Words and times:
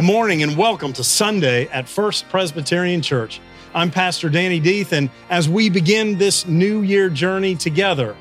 Good 0.00 0.06
morning 0.06 0.42
and 0.42 0.56
welcome 0.56 0.94
to 0.94 1.04
Sunday 1.04 1.68
at 1.68 1.86
First 1.86 2.26
Presbyterian 2.30 3.02
Church. 3.02 3.38
I'm 3.74 3.90
Pastor 3.90 4.30
Danny 4.30 4.58
Deeth, 4.58 4.92
and 4.92 5.10
as 5.28 5.46
we 5.46 5.68
begin 5.68 6.16
this 6.16 6.46
new 6.46 6.80
year 6.80 7.10
journey 7.10 7.54
together, 7.54 8.16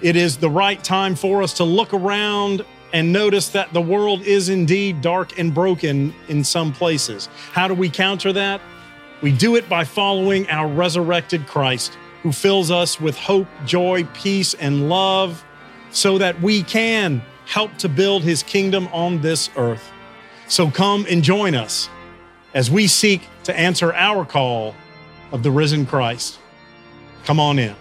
it 0.00 0.16
is 0.16 0.38
the 0.38 0.48
right 0.48 0.82
time 0.82 1.16
for 1.16 1.42
us 1.42 1.52
to 1.58 1.64
look 1.64 1.92
around 1.92 2.64
and 2.94 3.12
notice 3.12 3.50
that 3.50 3.74
the 3.74 3.80
world 3.82 4.22
is 4.22 4.48
indeed 4.48 5.02
dark 5.02 5.38
and 5.38 5.52
broken 5.52 6.14
in 6.28 6.42
some 6.42 6.72
places. 6.72 7.28
How 7.52 7.68
do 7.68 7.74
we 7.74 7.90
counter 7.90 8.32
that? 8.32 8.62
We 9.20 9.32
do 9.32 9.56
it 9.56 9.68
by 9.68 9.84
following 9.84 10.48
our 10.48 10.66
resurrected 10.66 11.46
Christ, 11.46 11.98
who 12.22 12.32
fills 12.32 12.70
us 12.70 12.98
with 12.98 13.18
hope, 13.18 13.48
joy, 13.66 14.04
peace, 14.14 14.54
and 14.54 14.88
love, 14.88 15.44
so 15.90 16.16
that 16.16 16.40
we 16.40 16.62
can 16.62 17.20
help 17.44 17.76
to 17.76 17.88
build 17.90 18.22
his 18.22 18.42
kingdom 18.42 18.88
on 18.94 19.20
this 19.20 19.50
earth. 19.58 19.89
So 20.50 20.68
come 20.68 21.06
and 21.08 21.22
join 21.22 21.54
us 21.54 21.88
as 22.54 22.72
we 22.72 22.88
seek 22.88 23.22
to 23.44 23.56
answer 23.56 23.94
our 23.94 24.24
call 24.24 24.74
of 25.30 25.44
the 25.44 25.50
risen 25.52 25.86
Christ. 25.86 26.40
Come 27.24 27.38
on 27.38 27.60
in. 27.60 27.76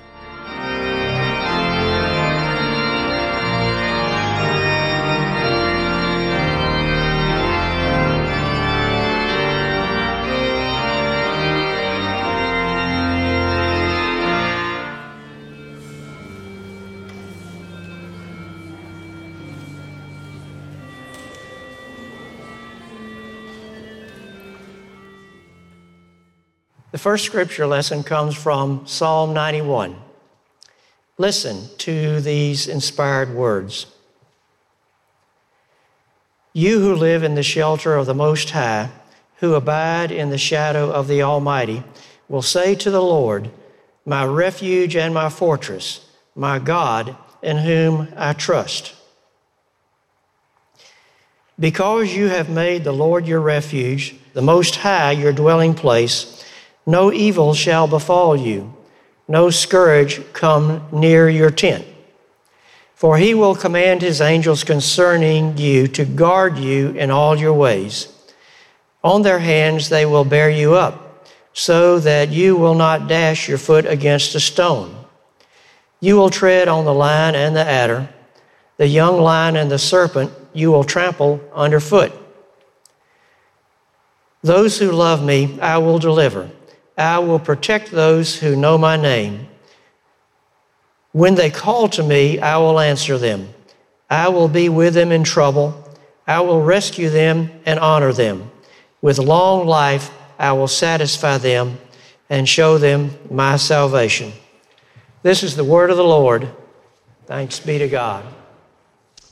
First 27.00 27.24
scripture 27.24 27.66
lesson 27.66 28.04
comes 28.04 28.36
from 28.36 28.86
Psalm 28.86 29.34
91. 29.34 29.96
Listen 31.18 31.70
to 31.78 32.20
these 32.20 32.68
inspired 32.68 33.34
words. 33.34 33.86
You 36.52 36.82
who 36.82 36.94
live 36.94 37.24
in 37.24 37.36
the 37.36 37.44
shelter 37.44 37.96
of 37.96 38.06
the 38.06 38.14
Most 38.14 38.50
High, 38.50 38.90
who 39.38 39.54
abide 39.54 40.12
in 40.12 40.30
the 40.30 40.38
shadow 40.38 40.92
of 40.92 41.08
the 41.08 41.22
Almighty, 41.22 41.84
will 42.28 42.42
say 42.42 42.76
to 42.76 42.92
the 42.92 43.02
Lord, 43.02 43.50
My 44.06 44.26
refuge 44.26 44.98
and 44.98 45.14
my 45.14 45.30
fortress, 45.30 46.06
my 46.36 46.60
God, 46.60 47.16
in 47.42 47.60
whom 47.60 48.10
I 48.18 48.34
trust. 48.34 48.94
Because 51.58 52.14
you 52.14 52.28
have 52.28 52.50
made 52.50 52.84
the 52.84 52.92
Lord 52.92 53.26
your 53.26 53.40
refuge, 53.40 54.16
the 54.34 54.42
Most 54.42 54.78
High 54.78 55.12
your 55.12 55.32
dwelling 55.32 55.74
place, 55.74 56.39
no 56.90 57.14
evil 57.14 57.54
shall 57.54 57.86
befall 57.86 58.36
you, 58.36 58.74
no 59.28 59.52
scourge 59.52 60.34
come 60.34 60.88
near 60.92 61.30
your 61.30 61.52
tent. 61.52 61.86
For 62.96 63.20
he 63.20 63.36
will 63.36 63.54
command 63.56 64.02
his 64.02 64.22
angels 64.22 64.64
concerning 64.64 65.56
you 65.60 65.88
to 65.90 66.04
guard 66.04 66.58
you 66.58 66.90
in 66.90 67.12
all 67.12 67.38
your 67.38 67.54
ways. 67.54 68.12
On 69.04 69.22
their 69.22 69.38
hands 69.38 69.90
they 69.90 70.04
will 70.04 70.26
bear 70.26 70.50
you 70.50 70.74
up, 70.74 71.28
so 71.54 72.00
that 72.00 72.30
you 72.30 72.56
will 72.56 72.74
not 72.74 73.08
dash 73.08 73.48
your 73.48 73.60
foot 73.60 73.86
against 73.86 74.34
a 74.34 74.40
stone. 74.40 75.06
You 76.00 76.16
will 76.16 76.32
tread 76.32 76.68
on 76.68 76.86
the 76.86 76.94
lion 76.94 77.36
and 77.36 77.56
the 77.56 77.68
adder, 77.68 78.10
the 78.78 78.88
young 78.88 79.22
lion 79.22 79.56
and 79.56 79.70
the 79.70 79.78
serpent 79.78 80.34
you 80.54 80.72
will 80.72 80.84
trample 80.84 81.40
underfoot. 81.54 82.12
Those 84.42 84.80
who 84.80 84.92
love 84.92 85.24
me 85.24 85.60
I 85.62 85.78
will 85.78 86.00
deliver. 86.00 86.50
I 87.00 87.20
will 87.20 87.40
protect 87.40 87.92
those 87.92 88.38
who 88.40 88.56
know 88.56 88.78
my 88.78 88.98
name. 88.98 89.48
When 91.14 91.36
they 91.36 91.50
call 91.50 91.88
to 91.90 92.04
me, 92.04 92.40
I 92.40 92.58
will 92.58 92.80
answer 92.80 93.18
them. 93.18 93.50
I 94.10 94.28
will 94.30 94.50
be 94.50 94.70
with 94.70 94.94
them 94.96 95.12
in 95.12 95.24
trouble. 95.24 95.84
I 96.28 96.42
will 96.42 96.62
rescue 96.62 97.10
them 97.10 97.52
and 97.66 97.80
honor 97.80 98.12
them. 98.12 98.52
With 99.02 99.18
long 99.18 99.66
life, 99.66 100.12
I 100.38 100.52
will 100.54 100.68
satisfy 100.68 101.38
them 101.38 101.80
and 102.30 102.48
show 102.48 102.78
them 102.78 103.18
my 103.32 103.56
salvation. 103.56 104.34
This 105.24 105.42
is 105.42 105.56
the 105.56 105.64
word 105.64 105.90
of 105.90 105.98
the 105.98 106.04
Lord. 106.04 106.50
Thanks 107.26 107.60
be 107.60 107.78
to 107.78 107.88
God. 107.88 108.26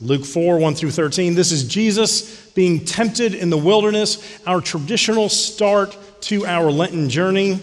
Luke 0.00 0.24
4, 0.24 0.58
1 0.58 0.74
through 0.74 0.92
13. 0.92 1.34
This 1.34 1.50
is 1.50 1.66
Jesus 1.66 2.50
being 2.50 2.84
tempted 2.84 3.34
in 3.34 3.50
the 3.50 3.58
wilderness, 3.58 4.38
our 4.46 4.60
traditional 4.60 5.28
start 5.28 5.96
to 6.22 6.46
our 6.46 6.70
Lenten 6.70 7.08
journey. 7.10 7.60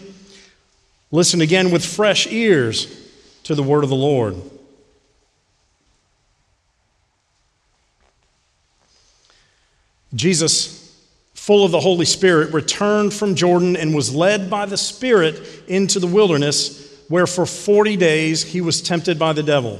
Listen 1.12 1.40
again 1.40 1.72
with 1.72 1.85
fresh 1.85 2.28
ears 2.28 3.09
to 3.44 3.56
the 3.56 3.63
word 3.63 3.84
of 3.84 3.90
the 3.90 3.96
Lord. 3.96 4.35
Jesus, 10.13 10.94
full 11.34 11.63
of 11.63 11.72
the 11.72 11.79
Holy 11.79 12.06
Spirit, 12.06 12.53
returned 12.53 13.13
from 13.13 13.35
Jordan 13.35 13.78
and 13.78 13.94
was 13.94 14.13
led 14.13 14.50
by 14.50 14.66
the 14.66 14.78
Spirit 14.78 15.41
into 15.67 16.00
the 16.00 16.07
wilderness, 16.07 17.02
where 17.07 17.28
for 17.28 17.46
40 17.46 17.96
days 17.97 18.44
he 18.44 18.59
was 18.59 18.81
tempted 18.81 19.17
by 19.17 19.31
the 19.31 19.44
devil. 19.44 19.79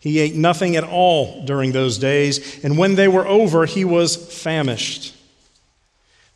He 0.00 0.18
ate 0.18 0.34
nothing 0.34 0.76
at 0.76 0.84
all 0.84 1.44
during 1.44 1.72
those 1.72 1.98
days, 1.98 2.64
and 2.64 2.78
when 2.78 2.94
they 2.94 3.06
were 3.06 3.26
over, 3.26 3.66
he 3.66 3.84
was 3.84 4.16
famished. 4.16 5.14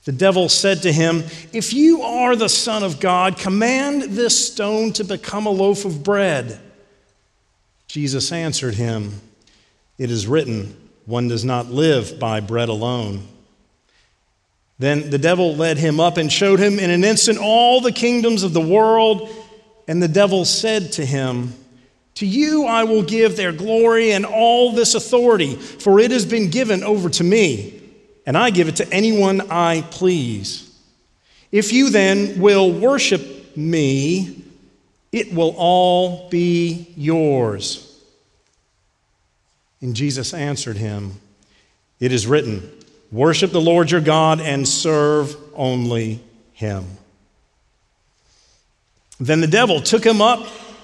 The 0.04 0.12
devil 0.12 0.50
said 0.50 0.82
to 0.82 0.92
him, 0.92 1.24
If 1.52 1.72
you 1.72 2.02
are 2.02 2.36
the 2.36 2.50
Son 2.50 2.82
of 2.82 3.00
God, 3.00 3.38
command 3.38 4.02
this 4.02 4.52
stone 4.52 4.92
to 4.94 5.04
become 5.04 5.46
a 5.46 5.50
loaf 5.50 5.86
of 5.86 6.04
bread. 6.04 6.60
Jesus 7.88 8.30
answered 8.30 8.74
him, 8.74 9.20
It 9.96 10.10
is 10.10 10.26
written, 10.26 10.76
one 11.06 11.28
does 11.28 11.44
not 11.44 11.70
live 11.70 12.18
by 12.18 12.40
bread 12.40 12.68
alone. 12.68 13.26
Then 14.78 15.08
the 15.08 15.18
devil 15.18 15.56
led 15.56 15.78
him 15.78 16.00
up 16.00 16.18
and 16.18 16.30
showed 16.30 16.58
him 16.58 16.78
in 16.78 16.90
an 16.90 17.04
instant 17.04 17.38
all 17.38 17.80
the 17.80 17.92
kingdoms 17.92 18.42
of 18.42 18.52
the 18.52 18.60
world. 18.60 19.30
And 19.88 20.02
the 20.02 20.08
devil 20.08 20.44
said 20.44 20.92
to 20.92 21.06
him, 21.06 21.54
To 22.16 22.26
you 22.26 22.66
I 22.66 22.84
will 22.84 23.02
give 23.02 23.36
their 23.36 23.52
glory 23.52 24.12
and 24.12 24.24
all 24.24 24.72
this 24.72 24.94
authority, 24.94 25.56
for 25.56 25.98
it 25.98 26.10
has 26.10 26.24
been 26.24 26.50
given 26.50 26.82
over 26.82 27.10
to 27.10 27.24
me 27.24 27.80
and 28.26 28.36
I 28.36 28.50
give 28.50 28.68
it 28.68 28.76
to 28.76 28.92
anyone 28.92 29.42
I 29.50 29.82
please. 29.90 30.70
If 31.52 31.72
you 31.72 31.90
then 31.90 32.40
will 32.40 32.72
worship 32.72 33.56
me, 33.56 34.42
it 35.12 35.32
will 35.32 35.54
all 35.56 36.28
be 36.30 36.92
yours. 36.96 37.90
And 39.80 39.94
Jesus 39.94 40.32
answered 40.32 40.76
him, 40.76 41.20
It 42.00 42.12
is 42.12 42.26
written, 42.26 42.70
Worship 43.12 43.52
the 43.52 43.60
Lord 43.60 43.90
your 43.90 44.00
God 44.00 44.40
and 44.40 44.66
serve 44.66 45.36
only 45.54 46.20
him. 46.54 46.84
Then 49.20 49.40
the 49.40 49.46
devil 49.46 49.80
took 49.80 50.04
him 50.04 50.20
up 50.20 50.44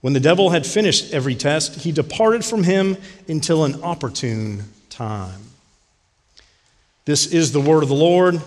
When 0.00 0.12
the 0.12 0.20
devil 0.20 0.50
had 0.50 0.66
finished 0.66 1.12
every 1.12 1.34
test, 1.34 1.76
he 1.76 1.92
departed 1.92 2.44
from 2.44 2.62
him 2.62 2.96
until 3.28 3.64
an 3.64 3.82
opportune 3.82 4.64
time. 4.90 5.40
This 7.04 7.26
is 7.26 7.52
the 7.52 7.60
word 7.60 7.82
of 7.82 7.88
the 7.88 7.94
Lord. 7.94 8.40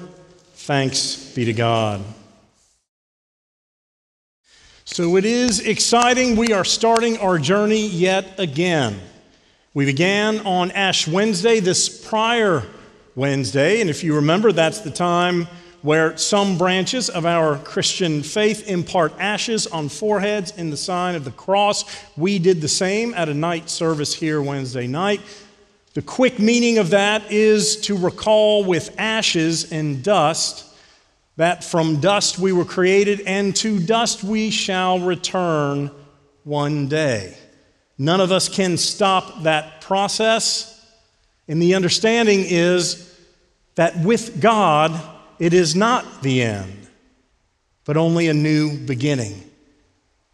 Thanks 0.53 1.33
be 1.33 1.45
to 1.45 1.53
God. 1.53 2.01
So 4.85 5.17
it 5.17 5.25
is 5.25 5.59
exciting. 5.59 6.35
We 6.35 6.51
are 6.51 6.65
starting 6.65 7.17
our 7.19 7.37
journey 7.37 7.87
yet 7.87 8.39
again. 8.39 8.99
We 9.73 9.85
began 9.85 10.39
on 10.39 10.71
Ash 10.71 11.07
Wednesday, 11.07 11.59
this 11.59 11.87
prior 11.87 12.63
Wednesday, 13.15 13.81
and 13.81 13.89
if 13.89 14.03
you 14.03 14.15
remember, 14.15 14.51
that's 14.51 14.79
the 14.79 14.91
time 14.91 15.47
where 15.81 16.17
some 16.17 16.57
branches 16.57 17.09
of 17.09 17.25
our 17.25 17.57
Christian 17.57 18.21
faith 18.21 18.67
impart 18.67 19.13
ashes 19.19 19.67
on 19.67 19.89
foreheads 19.89 20.51
in 20.57 20.69
the 20.69 20.77
sign 20.77 21.15
of 21.15 21.23
the 21.23 21.31
cross. 21.31 21.85
We 22.17 22.39
did 22.39 22.61
the 22.61 22.67
same 22.67 23.13
at 23.13 23.29
a 23.29 23.33
night 23.33 23.69
service 23.69 24.13
here 24.13 24.41
Wednesday 24.41 24.87
night. 24.87 25.21
The 25.93 26.01
quick 26.01 26.37
meaning 26.39 26.77
of 26.77 26.91
that 26.91 27.31
is 27.31 27.77
to 27.81 27.97
recall 27.97 28.63
with 28.63 28.93
ashes 28.99 29.71
and 29.71 30.03
dust 30.03 30.65
that 31.37 31.63
from 31.63 32.01
dust 32.01 32.37
we 32.37 32.51
were 32.51 32.65
created, 32.65 33.21
and 33.21 33.55
to 33.55 33.79
dust 33.79 34.25
we 34.25 34.51
shall 34.51 34.99
return 34.99 35.89
one 36.43 36.89
day. 36.89 37.37
None 37.97 38.19
of 38.19 38.33
us 38.33 38.49
can 38.49 38.75
stop 38.75 39.43
that 39.43 39.79
process. 39.79 40.85
And 41.47 41.61
the 41.61 41.75
understanding 41.75 42.43
is 42.45 43.17
that 43.75 43.97
with 44.03 44.41
God, 44.41 44.99
it 45.39 45.53
is 45.53 45.75
not 45.75 46.21
the 46.21 46.41
end, 46.41 46.87
but 47.85 47.97
only 47.97 48.27
a 48.27 48.33
new 48.33 48.77
beginning. 48.77 49.49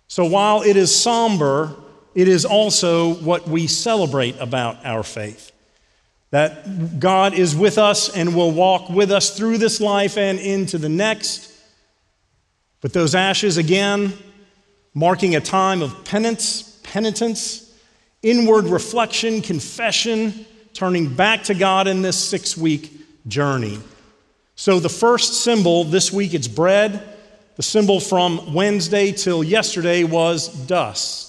So 0.08 0.26
while 0.26 0.62
it 0.62 0.76
is 0.76 0.94
somber, 0.94 1.76
it 2.16 2.28
is 2.28 2.46
also 2.46 3.16
what 3.16 3.48
we 3.48 3.68
celebrate 3.68 4.40
about 4.40 4.86
our 4.86 5.04
faith. 5.04 5.52
That 6.32 7.00
God 7.00 7.34
is 7.34 7.56
with 7.56 7.78
us 7.78 8.16
and 8.16 8.36
will 8.36 8.52
walk 8.52 8.90
with 8.90 9.12
us 9.12 9.38
through 9.38 9.58
this 9.58 9.80
life 9.80 10.18
and 10.18 10.40
into 10.40 10.78
the 10.78 10.90
next. 10.90 11.52
But 12.82 12.94
those 12.94 13.16
ashes, 13.16 13.58
again, 13.58 14.14
marking 14.94 15.36
a 15.36 15.42
time 15.42 15.82
of 15.82 16.04
penance, 16.06 16.80
penitence, 16.84 17.74
inward 18.22 18.66
reflection, 18.66 19.42
confession, 19.42 20.46
turning 20.74 21.14
back 21.14 21.44
to 21.44 21.54
God 21.54 21.88
in 21.88 22.02
this 22.02 22.22
six 22.22 22.58
week 22.58 22.92
journey. 23.28 23.80
So, 24.56 24.80
the 24.80 24.90
first 24.90 25.44
symbol 25.44 25.84
this 25.84 26.14
week, 26.14 26.34
it's 26.34 26.48
bread. 26.48 27.04
The 27.58 27.64
symbol 27.64 28.00
from 28.00 28.54
Wednesday 28.54 29.12
till 29.12 29.44
yesterday 29.44 30.04
was 30.04 30.48
dust. 30.48 31.26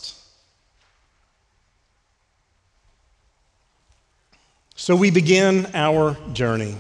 So 4.87 4.95
we 4.95 5.11
begin 5.11 5.67
our 5.75 6.17
journey. 6.33 6.77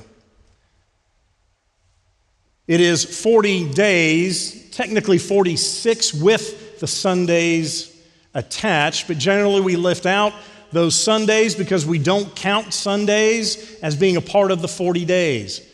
It 2.68 2.80
is 2.80 3.04
40 3.04 3.72
days, 3.72 4.70
technically 4.70 5.18
46 5.18 6.14
with 6.14 6.78
the 6.78 6.86
Sundays 6.86 8.00
attached, 8.32 9.08
but 9.08 9.18
generally 9.18 9.60
we 9.60 9.74
lift 9.74 10.06
out 10.06 10.34
those 10.70 10.94
Sundays 10.94 11.56
because 11.56 11.84
we 11.84 11.98
don't 11.98 12.32
count 12.36 12.72
Sundays 12.72 13.80
as 13.80 13.96
being 13.96 14.16
a 14.16 14.20
part 14.20 14.52
of 14.52 14.62
the 14.62 14.68
40 14.68 15.04
days. 15.04 15.65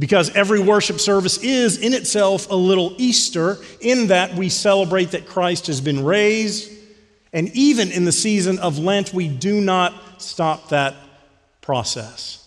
Because 0.00 0.34
every 0.34 0.58
worship 0.58 0.98
service 0.98 1.38
is 1.38 1.78
in 1.78 1.92
itself 1.94 2.50
a 2.50 2.54
little 2.54 2.94
Easter, 2.96 3.58
in 3.80 4.08
that 4.08 4.34
we 4.34 4.48
celebrate 4.48 5.12
that 5.12 5.26
Christ 5.26 5.68
has 5.68 5.80
been 5.80 6.04
raised. 6.04 6.72
And 7.32 7.50
even 7.54 7.92
in 7.92 8.04
the 8.04 8.12
season 8.12 8.58
of 8.58 8.78
Lent, 8.78 9.14
we 9.14 9.28
do 9.28 9.60
not 9.60 10.20
stop 10.20 10.70
that 10.70 10.96
process. 11.60 12.38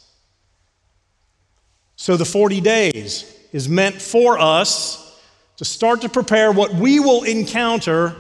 So 1.96 2.18
the 2.18 2.26
40 2.26 2.60
days 2.60 3.34
is 3.54 3.70
meant 3.70 4.02
for 4.02 4.38
us 4.38 5.22
to 5.58 5.64
start 5.64 6.02
to 6.02 6.10
prepare 6.10 6.52
what 6.52 6.74
we 6.74 7.00
will 7.00 7.24
encounter 7.24 8.16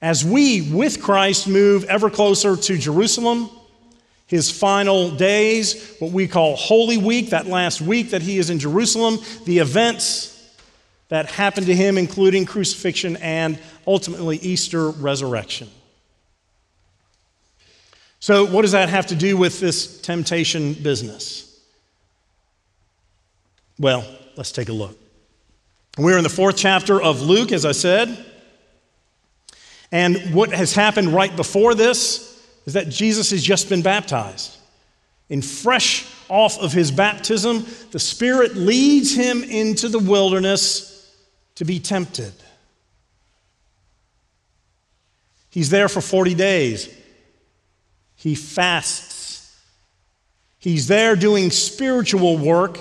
as 0.00 0.24
we, 0.24 0.62
with 0.72 1.00
Christ, 1.00 1.46
move 1.46 1.84
ever 1.84 2.10
closer 2.10 2.56
to 2.56 2.78
Jerusalem, 2.78 3.50
his 4.26 4.50
final 4.50 5.10
days, 5.10 5.96
what 5.98 6.12
we 6.12 6.26
call 6.26 6.56
Holy 6.56 6.96
Week, 6.96 7.30
that 7.30 7.46
last 7.46 7.80
week 7.80 8.10
that 8.10 8.22
he 8.22 8.38
is 8.38 8.50
in 8.50 8.58
Jerusalem, 8.58 9.18
the 9.44 9.58
events 9.58 10.32
that 11.08 11.26
happened 11.26 11.66
to 11.66 11.74
him, 11.74 11.98
including 11.98 12.46
crucifixion 12.46 13.16
and 13.16 13.58
ultimately 13.86 14.38
Easter 14.38 14.88
resurrection. 14.90 15.68
So, 18.20 18.46
what 18.46 18.62
does 18.62 18.72
that 18.72 18.88
have 18.88 19.08
to 19.08 19.14
do 19.14 19.36
with 19.36 19.60
this 19.60 20.00
temptation 20.00 20.74
business? 20.74 21.60
Well, 23.78 24.06
let's 24.36 24.52
take 24.52 24.68
a 24.68 24.72
look. 24.72 24.96
We're 25.98 26.16
in 26.16 26.22
the 26.22 26.30
fourth 26.30 26.56
chapter 26.56 27.02
of 27.02 27.20
Luke, 27.20 27.52
as 27.52 27.66
I 27.66 27.72
said. 27.72 28.24
And 29.90 30.32
what 30.32 30.50
has 30.52 30.72
happened 30.72 31.08
right 31.08 31.34
before 31.36 31.74
this 31.74 32.31
is 32.66 32.74
that 32.74 32.88
Jesus 32.88 33.30
has 33.30 33.42
just 33.42 33.68
been 33.68 33.82
baptized. 33.82 34.56
And 35.30 35.44
fresh 35.44 36.06
off 36.28 36.60
of 36.60 36.72
his 36.72 36.90
baptism, 36.90 37.66
the 37.90 37.98
Spirit 37.98 38.54
leads 38.54 39.14
him 39.14 39.42
into 39.42 39.88
the 39.88 39.98
wilderness 39.98 41.10
to 41.56 41.64
be 41.64 41.78
tempted. 41.78 42.32
He's 45.50 45.70
there 45.70 45.88
for 45.88 46.00
40 46.00 46.34
days. 46.34 46.88
He 48.14 48.34
fasts. 48.34 49.60
He's 50.58 50.86
there 50.86 51.16
doing 51.16 51.50
spiritual 51.50 52.38
work 52.38 52.78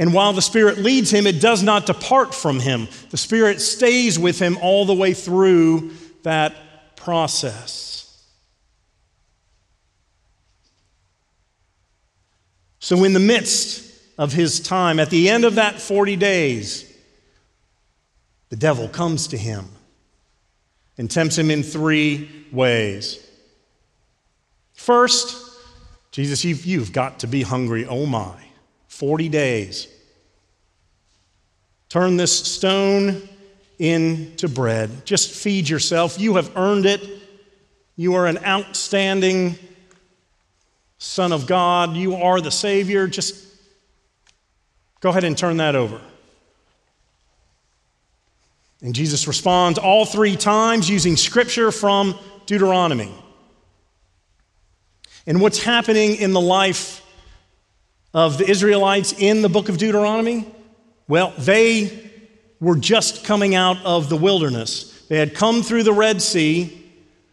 and 0.00 0.14
while 0.14 0.32
the 0.32 0.40
Spirit 0.40 0.78
leads 0.78 1.10
him, 1.10 1.26
it 1.26 1.42
does 1.42 1.62
not 1.62 1.84
depart 1.84 2.34
from 2.34 2.58
him. 2.58 2.88
The 3.10 3.18
Spirit 3.18 3.60
stays 3.60 4.18
with 4.18 4.38
him 4.38 4.56
all 4.62 4.86
the 4.86 4.94
way 4.94 5.12
through 5.12 5.90
that 6.22 6.96
process. 6.96 7.89
So, 12.80 13.04
in 13.04 13.12
the 13.12 13.20
midst 13.20 13.86
of 14.18 14.32
his 14.32 14.58
time, 14.58 14.98
at 14.98 15.10
the 15.10 15.28
end 15.28 15.44
of 15.44 15.56
that 15.56 15.80
40 15.80 16.16
days, 16.16 16.90
the 18.48 18.56
devil 18.56 18.88
comes 18.88 19.28
to 19.28 19.38
him 19.38 19.66
and 20.98 21.10
tempts 21.10 21.38
him 21.38 21.50
in 21.50 21.62
three 21.62 22.46
ways. 22.50 23.24
First, 24.74 25.36
Jesus, 26.10 26.44
you've, 26.44 26.64
you've 26.64 26.92
got 26.92 27.20
to 27.20 27.26
be 27.26 27.42
hungry, 27.42 27.86
oh 27.86 28.06
my. 28.06 28.34
40 28.88 29.28
days. 29.28 29.86
Turn 31.88 32.16
this 32.16 32.36
stone 32.36 33.28
into 33.78 34.48
bread. 34.48 35.04
Just 35.04 35.32
feed 35.32 35.68
yourself. 35.68 36.18
You 36.18 36.36
have 36.36 36.56
earned 36.56 36.86
it. 36.86 37.06
You 37.96 38.14
are 38.14 38.26
an 38.26 38.38
outstanding 38.44 39.58
Son 41.00 41.32
of 41.32 41.46
God. 41.46 41.96
You 41.96 42.14
are 42.14 42.40
the 42.40 42.50
Savior. 42.50 43.08
Just 43.08 43.34
go 45.00 45.08
ahead 45.08 45.24
and 45.24 45.36
turn 45.36 45.56
that 45.56 45.74
over. 45.74 46.00
And 48.82 48.94
Jesus 48.94 49.26
responds 49.26 49.78
all 49.78 50.04
three 50.04 50.36
times 50.36 50.88
using 50.88 51.16
scripture 51.16 51.72
from 51.72 52.18
Deuteronomy. 52.46 53.12
And 55.26 55.40
what's 55.40 55.62
happening 55.62 56.16
in 56.16 56.32
the 56.32 56.40
life 56.40 57.02
of 58.12 58.38
the 58.38 58.48
Israelites 58.48 59.14
in 59.18 59.42
the 59.42 59.48
book 59.48 59.68
of 59.68 59.78
Deuteronomy? 59.78 60.46
Well, 61.08 61.32
they 61.38 62.10
were 62.60 62.76
just 62.76 63.24
coming 63.24 63.54
out 63.54 63.78
of 63.84 64.08
the 64.10 64.16
wilderness. 64.16 65.06
They 65.08 65.16
had 65.16 65.34
come 65.34 65.62
through 65.62 65.84
the 65.84 65.92
Red 65.92 66.20
Sea. 66.20 66.79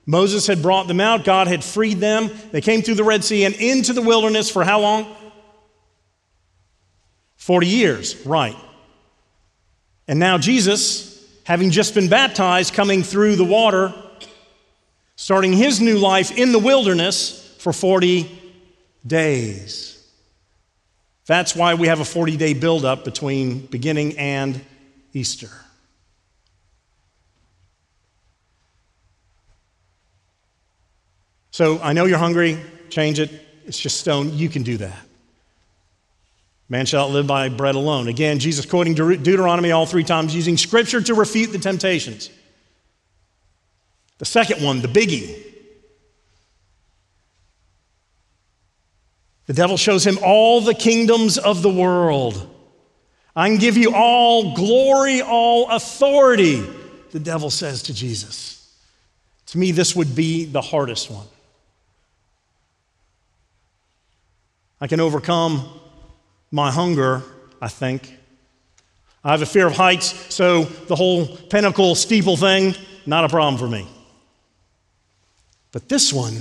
Moses 0.07 0.47
had 0.47 0.61
brought 0.61 0.87
them 0.87 1.01
out. 1.01 1.25
God 1.25 1.47
had 1.47 1.63
freed 1.63 1.99
them. 1.99 2.31
They 2.51 2.61
came 2.61 2.81
through 2.81 2.95
the 2.95 3.03
Red 3.03 3.25
Sea 3.25 3.43
and 3.43 3.53
into 3.55 3.91
the 3.91 4.01
wilderness 4.01 4.49
for 4.49 4.63
how 4.63 4.79
long? 4.79 5.15
40 7.35 7.67
years, 7.67 8.25
right. 8.25 8.55
And 10.07 10.17
now 10.17 10.37
Jesus, 10.37 11.27
having 11.43 11.71
just 11.71 11.93
been 11.93 12.07
baptized, 12.07 12.73
coming 12.73 13.03
through 13.03 13.35
the 13.35 13.43
water, 13.43 13.93
starting 15.17 15.51
his 15.51 15.81
new 15.81 15.97
life 15.97 16.31
in 16.37 16.53
the 16.53 16.59
wilderness 16.59 17.55
for 17.59 17.73
40 17.73 18.31
days. 19.05 19.93
That's 21.25 21.53
why 21.53 21.73
we 21.73 21.87
have 21.87 21.99
a 21.99 22.05
40 22.05 22.37
day 22.37 22.53
buildup 22.53 23.03
between 23.03 23.65
beginning 23.65 24.17
and 24.17 24.61
Easter. 25.11 25.49
So 31.57 31.79
I 31.81 31.93
know 31.93 32.05
you're 32.05 32.19
hungry, 32.19 32.59
change 32.91 33.19
it. 33.19 33.31
It's 33.65 33.79
just 33.79 33.99
stone. 33.99 34.31
You 34.31 34.47
can 34.47 34.61
do 34.61 34.77
that. 34.77 34.99
Man 36.69 36.85
shall 36.85 37.07
not 37.07 37.15
live 37.15 37.25
by 37.25 37.49
bread 37.49 37.73
alone. 37.73 38.07
Again, 38.07 38.37
Jesus 38.37 38.63
quoting 38.63 38.93
Deuteronomy 38.93 39.71
all 39.71 39.87
three 39.87 40.03
times, 40.03 40.35
using 40.35 40.55
scripture 40.55 41.01
to 41.01 41.15
refute 41.15 41.51
the 41.51 41.57
temptations. 41.57 42.29
The 44.19 44.25
second 44.25 44.63
one, 44.63 44.81
the 44.81 44.87
biggie, 44.87 45.35
The 49.47 49.53
devil 49.53 49.77
shows 49.77 50.05
him 50.05 50.19
all 50.23 50.61
the 50.61 50.75
kingdoms 50.75 51.39
of 51.39 51.63
the 51.63 51.73
world. 51.73 52.53
I 53.35 53.49
can 53.49 53.57
give 53.57 53.77
you 53.77 53.95
all 53.95 54.53
glory, 54.53 55.23
all 55.23 55.71
authority, 55.71 56.63
the 57.09 57.19
devil 57.19 57.49
says 57.49 57.81
to 57.83 57.95
Jesus. 57.95 58.71
To 59.47 59.57
me, 59.57 59.71
this 59.71 59.95
would 59.95 60.15
be 60.15 60.45
the 60.45 60.61
hardest 60.61 61.09
one. 61.09 61.25
I 64.79 64.87
can 64.87 64.99
overcome 64.99 65.67
my 66.51 66.71
hunger, 66.71 67.23
I 67.61 67.67
think. 67.67 68.15
I 69.23 69.31
have 69.31 69.41
a 69.41 69.45
fear 69.45 69.67
of 69.67 69.73
heights, 69.75 70.33
so 70.33 70.63
the 70.63 70.95
whole 70.95 71.25
pinnacle 71.25 71.95
steeple 71.95 72.37
thing, 72.37 72.75
not 73.05 73.25
a 73.25 73.29
problem 73.29 73.57
for 73.57 73.67
me. 73.67 73.87
But 75.71 75.89
this 75.89 76.13
one, 76.13 76.37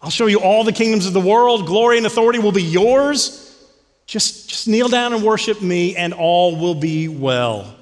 I'll 0.00 0.10
show 0.10 0.26
you 0.26 0.40
all 0.40 0.64
the 0.64 0.72
kingdoms 0.72 1.06
of 1.06 1.12
the 1.12 1.20
world. 1.20 1.66
Glory 1.66 1.96
and 1.96 2.06
authority 2.06 2.38
will 2.38 2.52
be 2.52 2.62
yours. 2.62 3.38
Just, 4.06 4.50
just 4.50 4.68
kneel 4.68 4.88
down 4.88 5.12
and 5.12 5.24
worship 5.24 5.62
me, 5.62 5.96
and 5.96 6.12
all 6.12 6.56
will 6.56 6.74
be 6.74 7.08
well. 7.08 7.74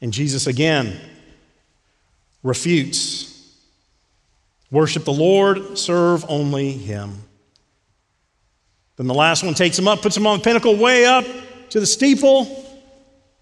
And 0.00 0.12
Jesus 0.12 0.48
again 0.48 0.98
refutes 2.42 3.32
worship 4.72 5.04
the 5.04 5.12
Lord, 5.12 5.78
serve 5.78 6.24
only 6.28 6.72
him. 6.72 7.22
Then 8.96 9.06
the 9.06 9.14
last 9.14 9.44
one 9.44 9.54
takes 9.54 9.78
him 9.78 9.86
up, 9.86 10.02
puts 10.02 10.16
him 10.16 10.26
on 10.26 10.38
the 10.38 10.44
pinnacle 10.44 10.76
way 10.76 11.04
up 11.04 11.24
to 11.70 11.78
the 11.78 11.86
steeple, 11.86 12.66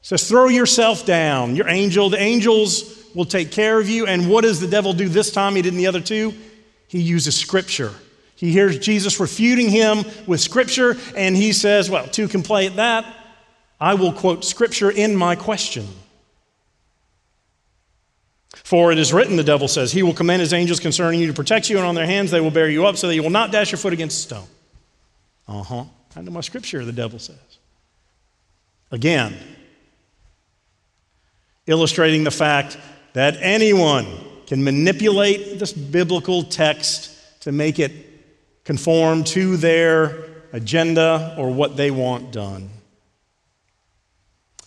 says, 0.02 0.28
Throw 0.28 0.49
yourself 0.49 1.07
down. 1.07 1.57
Your 1.57 1.69
angel, 1.69 2.11
the 2.11 2.21
angels 2.21 3.07
will 3.14 3.25
take 3.25 3.50
care 3.50 3.80
of 3.80 3.88
you. 3.88 4.07
And 4.07 4.28
what 4.28 4.42
does 4.42 4.61
the 4.61 4.66
devil 4.66 4.92
do 4.92 5.09
this 5.09 5.30
time? 5.30 5.57
He 5.57 5.62
did 5.62 5.73
in 5.73 5.78
the 5.78 5.87
other 5.87 6.00
two. 6.00 6.35
He 6.88 7.00
uses 7.00 7.37
scripture. 7.37 7.92
He 8.35 8.52
hears 8.52 8.78
Jesus 8.78 9.21
refuting 9.21 9.69
him 9.69 10.04
with 10.26 10.40
scripture, 10.40 10.97
and 11.16 11.37
he 11.37 11.52
says, 11.52 11.90
Well, 11.90 12.07
two 12.07 12.26
can 12.26 12.42
play 12.42 12.66
at 12.66 12.76
that. 12.76 13.04
I 13.80 13.95
will 13.95 14.12
quote 14.12 14.45
scripture 14.45 14.90
in 14.90 15.14
my 15.14 15.37
question. 15.37 15.87
For 18.70 18.92
it 18.92 19.00
is 19.00 19.12
written, 19.12 19.34
the 19.34 19.42
devil 19.42 19.66
says, 19.66 19.90
He 19.90 20.04
will 20.04 20.14
command 20.14 20.38
His 20.38 20.52
angels 20.52 20.78
concerning 20.78 21.18
you 21.18 21.26
to 21.26 21.32
protect 21.32 21.68
you, 21.68 21.78
and 21.78 21.84
on 21.84 21.96
their 21.96 22.06
hands 22.06 22.30
they 22.30 22.40
will 22.40 22.52
bear 22.52 22.68
you 22.68 22.86
up 22.86 22.96
so 22.96 23.08
that 23.08 23.16
you 23.16 23.22
will 23.24 23.28
not 23.28 23.50
dash 23.50 23.72
your 23.72 23.80
foot 23.80 23.92
against 23.92 24.18
a 24.18 24.22
stone. 24.22 24.46
Uh 25.48 25.62
huh. 25.64 25.84
I 26.14 26.20
know 26.20 26.30
my 26.30 26.40
scripture, 26.40 26.84
the 26.84 26.92
devil 26.92 27.18
says. 27.18 27.58
Again, 28.92 29.36
illustrating 31.66 32.22
the 32.22 32.30
fact 32.30 32.78
that 33.14 33.38
anyone 33.40 34.06
can 34.46 34.62
manipulate 34.62 35.58
this 35.58 35.72
biblical 35.72 36.44
text 36.44 37.10
to 37.40 37.50
make 37.50 37.80
it 37.80 37.90
conform 38.62 39.24
to 39.24 39.56
their 39.56 40.26
agenda 40.52 41.34
or 41.36 41.50
what 41.50 41.76
they 41.76 41.90
want 41.90 42.30
done. 42.30 42.70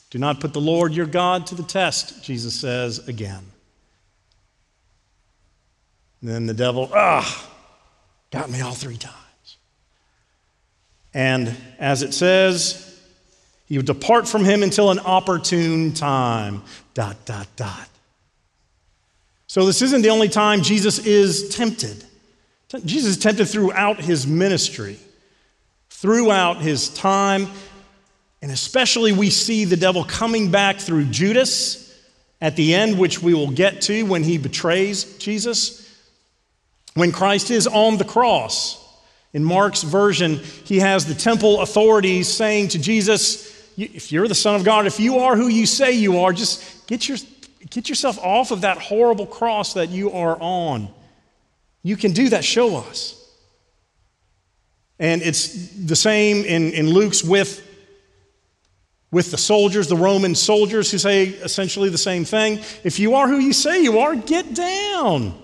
Do 0.10 0.20
not 0.20 0.42
put 0.42 0.52
the 0.52 0.60
Lord 0.60 0.92
your 0.92 1.06
God 1.06 1.48
to 1.48 1.56
the 1.56 1.64
test, 1.64 2.22
Jesus 2.22 2.54
says 2.54 3.08
again. 3.08 3.53
And 6.24 6.32
then 6.32 6.46
the 6.46 6.54
devil, 6.54 6.90
ah, 6.94 7.50
got 8.32 8.50
me 8.50 8.62
all 8.62 8.72
three 8.72 8.96
times. 8.96 9.58
And 11.14 11.54
as 11.80 12.02
it 12.02 12.14
says, 12.14 12.98
you 13.68 13.82
depart 13.82 14.26
from 14.30 14.46
him 14.46 14.64
until 14.64 14.90
an 14.90 15.00
opportune 15.00 15.94
time. 15.94 16.64
Dot, 16.94 17.18
dot, 17.26 17.48
dot. 17.58 17.90
So, 19.48 19.66
this 19.66 19.82
isn't 19.82 20.02
the 20.02 20.10
only 20.10 20.30
time 20.30 20.62
Jesus 20.62 21.06
is 21.06 21.54
tempted. 21.56 22.06
Jesus 22.86 23.18
is 23.18 23.18
tempted 23.18 23.46
throughout 23.46 24.00
his 24.00 24.26
ministry, 24.26 24.98
throughout 25.90 26.62
his 26.62 26.88
time, 26.88 27.48
and 28.42 28.50
especially 28.50 29.12
we 29.12 29.30
see 29.30 29.66
the 29.66 29.78
devil 29.78 30.06
coming 30.06 30.50
back 30.50 30.78
through 30.78 31.06
Judas 31.06 31.94
at 32.40 32.56
the 32.56 32.74
end, 32.74 32.98
which 32.98 33.22
we 33.22 33.34
will 33.34 33.52
get 33.52 33.82
to 33.82 34.04
when 34.04 34.24
he 34.24 34.38
betrays 34.38 35.18
Jesus. 35.18 35.83
When 36.96 37.12
Christ 37.12 37.52
is 37.52 37.68
on 37.68 37.98
the 37.98 38.06
cross, 38.06 38.84
in 39.34 39.44
Mark's 39.44 39.82
version, 39.82 40.38
he 40.64 40.80
has 40.80 41.06
the 41.06 41.16
temple 41.16 41.62
authorities 41.62 42.32
saying 42.32 42.70
to 42.70 42.80
Jesus, 42.80 43.68
If 43.78 44.12
you're 44.12 44.28
the 44.28 44.36
Son 44.36 44.56
of 44.56 44.64
God, 44.64 44.86
if 44.86 45.00
you 45.00 45.20
are 45.20 45.36
who 45.36 45.48
you 45.48 45.66
say 45.66 45.94
you 45.94 46.20
are, 46.20 46.32
just 46.32 46.86
get, 46.86 47.10
your, 47.10 47.18
get 47.72 47.90
yourself 47.90 48.20
off 48.20 48.52
of 48.52 48.62
that 48.62 48.78
horrible 48.78 49.26
cross 49.26 49.74
that 49.74 49.90
you 49.90 50.12
are 50.12 50.38
on. 50.40 50.88
You 51.82 51.98
can 51.98 52.12
do 52.12 52.30
that, 52.30 52.46
show 52.46 52.78
us. 52.78 53.20
And 55.00 55.24
it's 55.24 55.70
the 55.70 55.96
same 55.96 56.46
in, 56.46 56.72
in 56.72 56.90
Luke's 56.92 57.24
with, 57.24 57.68
with 59.12 59.32
the 59.32 59.38
soldiers, 59.38 59.88
the 59.88 59.98
Roman 59.98 60.36
soldiers, 60.36 60.92
who 60.92 61.00
say 61.00 61.26
essentially 61.26 61.90
the 61.90 61.98
same 61.98 62.24
thing. 62.24 62.60
If 62.84 63.00
you 63.00 63.16
are 63.16 63.28
who 63.28 63.40
you 63.40 63.52
say 63.52 63.82
you 63.82 63.98
are, 64.00 64.16
get 64.16 64.54
down. 64.54 65.43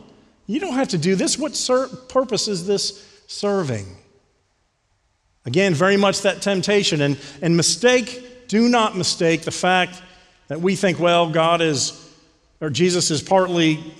You 0.50 0.60
don't 0.60 0.74
have 0.74 0.88
to 0.90 0.98
do 0.98 1.14
this. 1.14 1.38
What 1.38 1.56
ser- 1.56 1.90
purpose 1.90 2.48
is 2.48 2.66
this 2.66 3.08
serving? 3.28 3.86
Again, 5.46 5.76
very 5.76 5.96
much 5.96 6.24
that 6.24 6.42
temptation. 6.42 7.02
And, 7.02 7.20
and 7.44 7.56
mistake, 7.56 8.48
do 8.48 8.68
not 8.68 8.98
mistake 8.98 9.44
the 9.44 9.52
fact 9.52 10.02
that 10.48 10.60
we 10.60 10.76
think, 10.76 11.00
well, 11.00 11.30
God 11.30 11.62
is, 11.62 12.12
or 12.62 12.72
Jesus 12.72 13.12
is 13.12 13.22
partly 13.22 13.94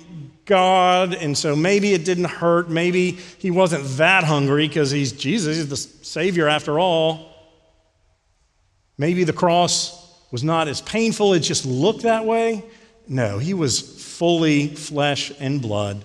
God, 0.44 1.14
and 1.14 1.38
so 1.38 1.54
maybe 1.54 1.94
it 1.94 2.04
didn't 2.04 2.24
hurt. 2.24 2.68
Maybe 2.68 3.12
he 3.12 3.52
wasn't 3.52 3.84
that 3.98 4.24
hungry 4.24 4.66
because 4.66 4.90
he's 4.90 5.12
Jesus, 5.12 5.56
he's 5.56 5.68
the 5.68 5.76
Savior 5.76 6.48
after 6.48 6.80
all. 6.80 7.32
Maybe 8.98 9.22
the 9.22 9.32
cross 9.32 10.20
was 10.32 10.42
not 10.42 10.66
as 10.66 10.80
painful, 10.80 11.32
it 11.32 11.40
just 11.40 11.64
looked 11.64 12.02
that 12.02 12.24
way. 12.24 12.64
No, 13.06 13.38
he 13.38 13.54
was 13.54 13.78
fully 13.80 14.66
flesh 14.66 15.30
and 15.38 15.62
blood. 15.62 16.04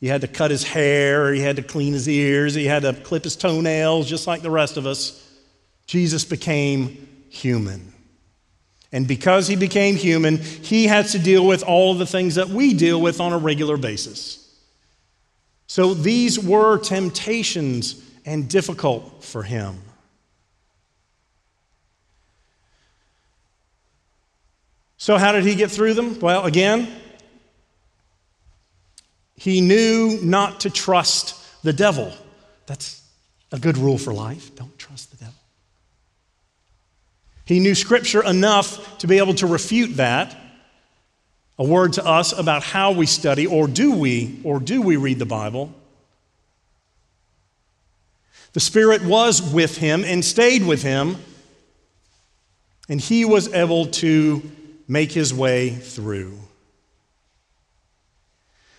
He 0.00 0.06
had 0.06 0.20
to 0.20 0.28
cut 0.28 0.50
his 0.50 0.62
hair, 0.62 1.32
he 1.32 1.40
had 1.40 1.56
to 1.56 1.62
clean 1.62 1.92
his 1.92 2.08
ears, 2.08 2.54
he 2.54 2.66
had 2.66 2.82
to 2.82 2.92
clip 2.92 3.24
his 3.24 3.34
toenails, 3.36 4.08
just 4.08 4.26
like 4.26 4.42
the 4.42 4.50
rest 4.50 4.76
of 4.76 4.86
us. 4.86 5.24
Jesus 5.86 6.24
became 6.24 7.08
human. 7.30 7.92
And 8.92 9.06
because 9.06 9.48
he 9.48 9.56
became 9.56 9.96
human, 9.96 10.38
he 10.38 10.86
had 10.86 11.06
to 11.08 11.18
deal 11.18 11.46
with 11.46 11.62
all 11.62 11.92
of 11.92 11.98
the 11.98 12.06
things 12.06 12.36
that 12.36 12.48
we 12.48 12.74
deal 12.74 13.00
with 13.00 13.20
on 13.20 13.32
a 13.32 13.38
regular 13.38 13.76
basis. 13.76 14.44
So 15.66 15.92
these 15.94 16.38
were 16.38 16.78
temptations 16.78 18.02
and 18.24 18.48
difficult 18.48 19.24
for 19.24 19.42
him. 19.42 19.80
So, 24.96 25.16
how 25.16 25.32
did 25.32 25.44
he 25.44 25.54
get 25.54 25.70
through 25.70 25.94
them? 25.94 26.18
Well, 26.18 26.44
again, 26.44 26.88
he 29.38 29.60
knew 29.60 30.18
not 30.22 30.60
to 30.60 30.70
trust 30.70 31.62
the 31.62 31.72
devil. 31.72 32.12
That's 32.66 33.02
a 33.52 33.58
good 33.58 33.78
rule 33.78 33.96
for 33.96 34.12
life. 34.12 34.54
Don't 34.56 34.76
trust 34.78 35.12
the 35.12 35.16
devil. 35.16 35.34
He 37.44 37.60
knew 37.60 37.74
Scripture 37.74 38.22
enough 38.22 38.98
to 38.98 39.06
be 39.06 39.18
able 39.18 39.34
to 39.34 39.46
refute 39.46 39.96
that. 39.96 40.36
A 41.58 41.64
word 41.64 41.94
to 41.94 42.04
us 42.04 42.38
about 42.38 42.62
how 42.62 42.92
we 42.92 43.06
study, 43.06 43.46
or 43.46 43.66
do 43.66 43.92
we, 43.96 44.40
or 44.44 44.60
do 44.60 44.82
we 44.82 44.96
read 44.96 45.18
the 45.18 45.26
Bible? 45.26 45.72
The 48.52 48.60
Spirit 48.60 49.02
was 49.02 49.40
with 49.40 49.78
him 49.78 50.04
and 50.04 50.24
stayed 50.24 50.64
with 50.64 50.82
him, 50.82 51.16
and 52.88 53.00
he 53.00 53.24
was 53.24 53.52
able 53.52 53.86
to 53.86 54.42
make 54.86 55.12
his 55.12 55.32
way 55.32 55.70
through. 55.70 56.38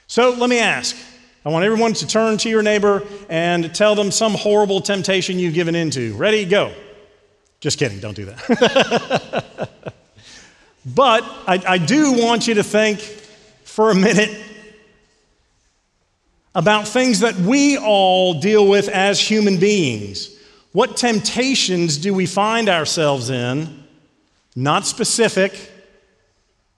So 0.10 0.32
let 0.32 0.50
me 0.50 0.58
ask 0.58 0.98
I 1.46 1.50
want 1.50 1.64
everyone 1.64 1.94
to 1.94 2.08
turn 2.08 2.38
to 2.40 2.50
your 2.50 2.64
neighbor 2.64 3.04
and 3.30 3.74
tell 3.76 3.94
them 3.94 4.10
some 4.10 4.34
horrible 4.34 4.82
temptation 4.82 5.38
you've 5.38 5.54
given 5.54 5.76
into. 5.76 6.16
Ready? 6.16 6.46
Go. 6.46 6.74
Just 7.60 7.78
kidding, 7.78 8.00
don't 8.00 8.16
do 8.16 8.26
that. 8.26 9.60
but 10.86 11.24
I, 11.48 11.62
I 11.68 11.78
do 11.78 12.14
want 12.14 12.48
you 12.48 12.56
to 12.56 12.64
think 12.64 13.00
for 13.00 13.92
a 13.92 13.96
minute 13.96 14.36
about 16.56 16.88
things 16.88 17.20
that 17.20 17.36
we 17.36 17.78
all 17.78 18.40
deal 18.40 18.68
with 18.68 18.90
as 18.90 19.20
human 19.22 19.60
beings. 19.60 20.36
What 20.72 20.98
temptations 20.98 21.98
do 21.98 22.16
we 22.16 22.26
find 22.26 22.68
ourselves 22.68 23.30
in? 23.30 23.84
Not 24.56 24.88
specific, 24.88 25.72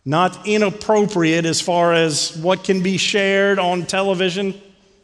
not 0.06 0.48
inappropriate 0.48 1.46
as 1.46 1.62
far 1.62 1.94
as 1.94 2.36
what 2.38 2.64
can 2.64 2.82
be 2.82 2.98
shared 2.98 3.60
on 3.60 3.86
television 3.86 4.60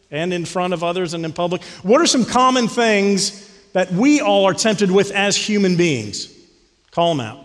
and 0.10 0.34
in 0.34 0.46
front 0.46 0.74
of 0.74 0.84
others 0.84 1.14
and 1.14 1.24
in 1.26 1.34
public. 1.34 1.64
What 1.84 2.02
are 2.02 2.08
some 2.08 2.26
common 2.26 2.68
things 2.68 3.44
that 3.74 3.92
we 3.92 4.22
all 4.22 4.46
are 4.46 4.54
tempted 4.54 4.90
with 4.90 5.12
as 5.12 5.36
human 5.36 5.76
beings? 5.76 6.34
Call 6.92 7.14
them 7.16 7.26
out. 7.26 7.44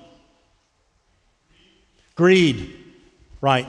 Greed, 2.14 2.74
right. 3.40 3.66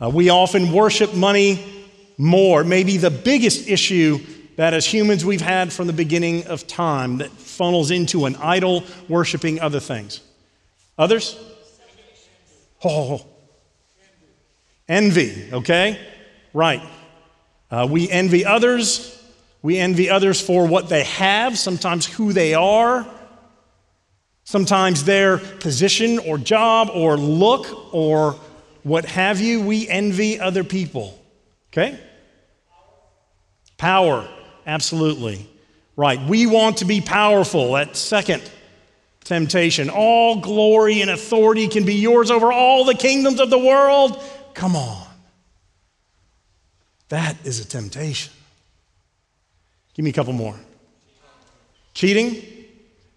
Uh, 0.00 0.10
we 0.10 0.28
often 0.28 0.72
worship 0.72 1.14
money 1.14 1.86
more. 2.18 2.62
Maybe 2.62 2.96
the 2.96 3.10
biggest 3.10 3.68
issue 3.68 4.18
that 4.56 4.74
as 4.74 4.86
humans 4.86 5.24
we've 5.24 5.40
had 5.40 5.72
from 5.72 5.86
the 5.86 5.92
beginning 5.92 6.46
of 6.46 6.66
time 6.66 7.18
that 7.18 7.30
funnels 7.30 7.90
into 7.90 8.26
an 8.26 8.36
idol 8.36 8.84
worshiping 9.08 9.60
other 9.60 9.80
things. 9.80 10.20
Others? 10.96 11.36
Oh, 12.84 13.26
envy, 14.88 15.48
okay? 15.52 15.98
Right. 16.52 16.82
Uh, 17.70 17.88
we 17.90 18.08
envy 18.10 18.44
others. 18.44 19.10
We 19.62 19.78
envy 19.78 20.10
others 20.10 20.40
for 20.40 20.66
what 20.66 20.88
they 20.88 21.04
have, 21.04 21.58
sometimes 21.58 22.06
who 22.06 22.34
they 22.34 22.52
are, 22.52 23.06
sometimes 24.44 25.04
their 25.04 25.38
position 25.38 26.18
or 26.18 26.36
job 26.36 26.90
or 26.92 27.16
look 27.16 27.94
or 27.94 28.38
what 28.82 29.06
have 29.06 29.40
you. 29.40 29.62
We 29.62 29.88
envy 29.88 30.38
other 30.38 30.64
people. 30.64 31.18
Okay? 31.72 31.98
Power, 33.78 34.28
absolutely. 34.66 35.48
Right. 35.96 36.20
We 36.20 36.46
want 36.46 36.78
to 36.78 36.84
be 36.84 37.00
powerful. 37.00 37.72
That 37.72 37.96
second 37.96 38.42
temptation. 39.24 39.90
All 39.90 40.40
glory 40.40 41.00
and 41.00 41.10
authority 41.10 41.68
can 41.68 41.84
be 41.84 41.94
yours 41.94 42.30
over 42.30 42.52
all 42.52 42.84
the 42.84 42.94
kingdoms 42.94 43.40
of 43.40 43.50
the 43.50 43.58
world. 43.58 44.22
Come 44.54 44.76
on. 44.76 45.06
That 47.08 47.36
is 47.44 47.60
a 47.60 47.66
temptation. 47.66 48.32
Give 49.94 50.04
me 50.04 50.10
a 50.10 50.14
couple 50.14 50.32
more. 50.32 50.56
Cheating. 51.94 52.42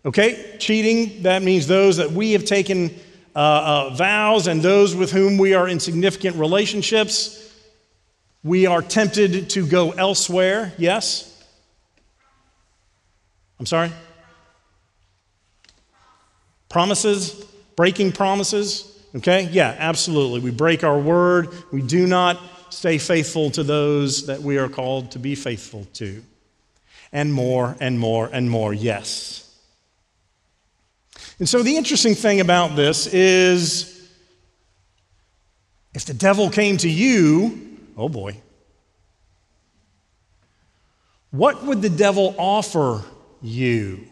Okay, 0.06 0.56
cheating, 0.60 1.24
that 1.24 1.44
means 1.44 1.68
those 1.68 1.98
that 1.98 2.12
we 2.12 2.32
have 2.32 2.46
taken 2.46 2.92
uh, 3.36 3.40
uh, 3.40 3.96
vows 3.96 4.48
and 4.48 4.62
those 4.62 4.96
with 4.96 5.12
whom 5.12 5.38
we 5.38 5.54
are 5.54 5.68
in 5.68 5.80
significant 5.80 6.38
relationships. 6.38 7.54
We 8.44 8.68
are 8.68 8.82
tempted 8.82 9.50
to 9.50 9.68
go 9.68 9.92
elsewhere. 9.92 10.74
Yes? 10.78 11.44
I'm 13.60 13.66
sorry? 13.66 13.92
Promises, 16.70 17.46
breaking 17.76 18.12
promises. 18.12 18.94
Okay? 19.16 19.44
Yeah, 19.52 19.76
absolutely. 19.78 20.40
We 20.40 20.52
break 20.52 20.84
our 20.84 20.98
word. 20.98 21.50
We 21.72 21.82
do 21.82 22.08
not 22.08 22.40
stay 22.70 22.98
faithful 22.98 23.50
to 23.52 23.64
those 23.64 24.28
that 24.28 24.42
we 24.42 24.58
are 24.58 24.70
called 24.70 25.12
to 25.12 25.20
be 25.20 25.36
faithful 25.36 25.86
to. 25.94 26.24
And 27.12 27.34
more 27.34 27.76
and 27.80 28.00
more 28.00 28.30
and 28.32 28.50
more, 28.50 28.74
yes. 28.74 29.44
And 31.40 31.48
so 31.48 31.64
the 31.64 31.78
interesting 31.78 32.16
thing 32.16 32.42
about 32.42 32.76
this 32.76 33.08
is 33.08 34.10
if 35.94 36.06
the 36.06 36.14
devil 36.14 36.50
came 36.50 36.78
to 36.78 36.90
you, 36.90 37.80
oh 37.96 38.10
boy, 38.10 38.42
what 41.32 41.64
would 41.64 41.82
the 41.82 41.90
devil 41.90 42.36
offer 42.38 43.04
you? 43.42 44.06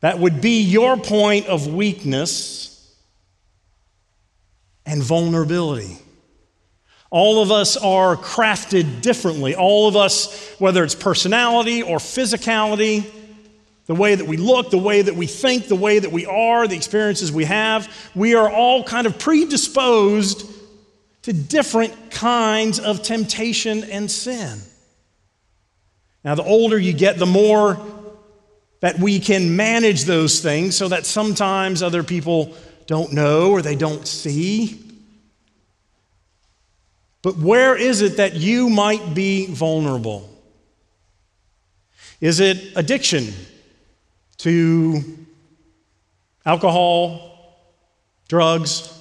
That 0.00 0.18
would 0.18 0.40
be 0.40 0.62
your 0.62 0.96
point 0.96 1.46
of 1.46 1.66
weakness 1.66 2.94
and 4.86 5.02
vulnerability. 5.02 5.98
All 7.10 7.42
of 7.42 7.50
us 7.50 7.76
are 7.76 8.16
crafted 8.16 9.00
differently. 9.00 9.54
All 9.54 9.88
of 9.88 9.96
us, 9.96 10.54
whether 10.58 10.84
it's 10.84 10.94
personality 10.94 11.82
or 11.82 11.98
physicality, 11.98 13.10
the 13.86 13.94
way 13.94 14.14
that 14.14 14.26
we 14.26 14.36
look, 14.36 14.70
the 14.70 14.78
way 14.78 15.00
that 15.00 15.14
we 15.14 15.26
think, 15.26 15.66
the 15.66 15.74
way 15.74 15.98
that 15.98 16.12
we 16.12 16.26
are, 16.26 16.68
the 16.68 16.76
experiences 16.76 17.32
we 17.32 17.46
have, 17.46 17.92
we 18.14 18.34
are 18.34 18.50
all 18.50 18.84
kind 18.84 19.06
of 19.06 19.18
predisposed 19.18 20.48
to 21.22 21.32
different 21.32 22.10
kinds 22.10 22.78
of 22.78 23.02
temptation 23.02 23.84
and 23.84 24.10
sin. 24.10 24.60
Now, 26.22 26.34
the 26.34 26.44
older 26.44 26.78
you 26.78 26.92
get, 26.92 27.18
the 27.18 27.26
more 27.26 27.74
that 28.80 28.98
we 28.98 29.18
can 29.18 29.56
manage 29.56 30.04
those 30.04 30.40
things 30.40 30.76
so 30.76 30.88
that 30.88 31.04
sometimes 31.04 31.82
other 31.82 32.02
people 32.02 32.54
don't 32.86 33.12
know 33.12 33.50
or 33.50 33.60
they 33.60 33.76
don't 33.76 34.06
see. 34.06 34.80
But 37.22 37.36
where 37.36 37.76
is 37.76 38.00
it 38.00 38.18
that 38.18 38.34
you 38.34 38.68
might 38.68 39.14
be 39.14 39.46
vulnerable? 39.46 40.28
Is 42.20 42.40
it 42.40 42.76
addiction 42.76 43.32
to 44.38 45.02
alcohol, 46.46 47.56
drugs, 48.28 48.96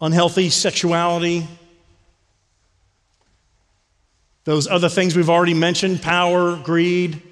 unhealthy 0.00 0.50
sexuality? 0.50 1.46
Those 4.44 4.66
other 4.66 4.88
things 4.88 5.16
we've 5.16 5.30
already 5.30 5.54
mentioned 5.54 6.02
power, 6.02 6.56
greed. 6.56 7.22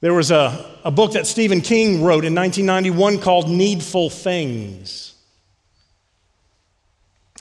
There 0.00 0.14
was 0.14 0.30
a, 0.30 0.64
a 0.82 0.90
book 0.90 1.12
that 1.12 1.26
Stephen 1.26 1.60
King 1.60 2.02
wrote 2.02 2.24
in 2.24 2.34
1991 2.34 3.18
called 3.18 3.50
Needful 3.50 4.08
Things. 4.08 5.14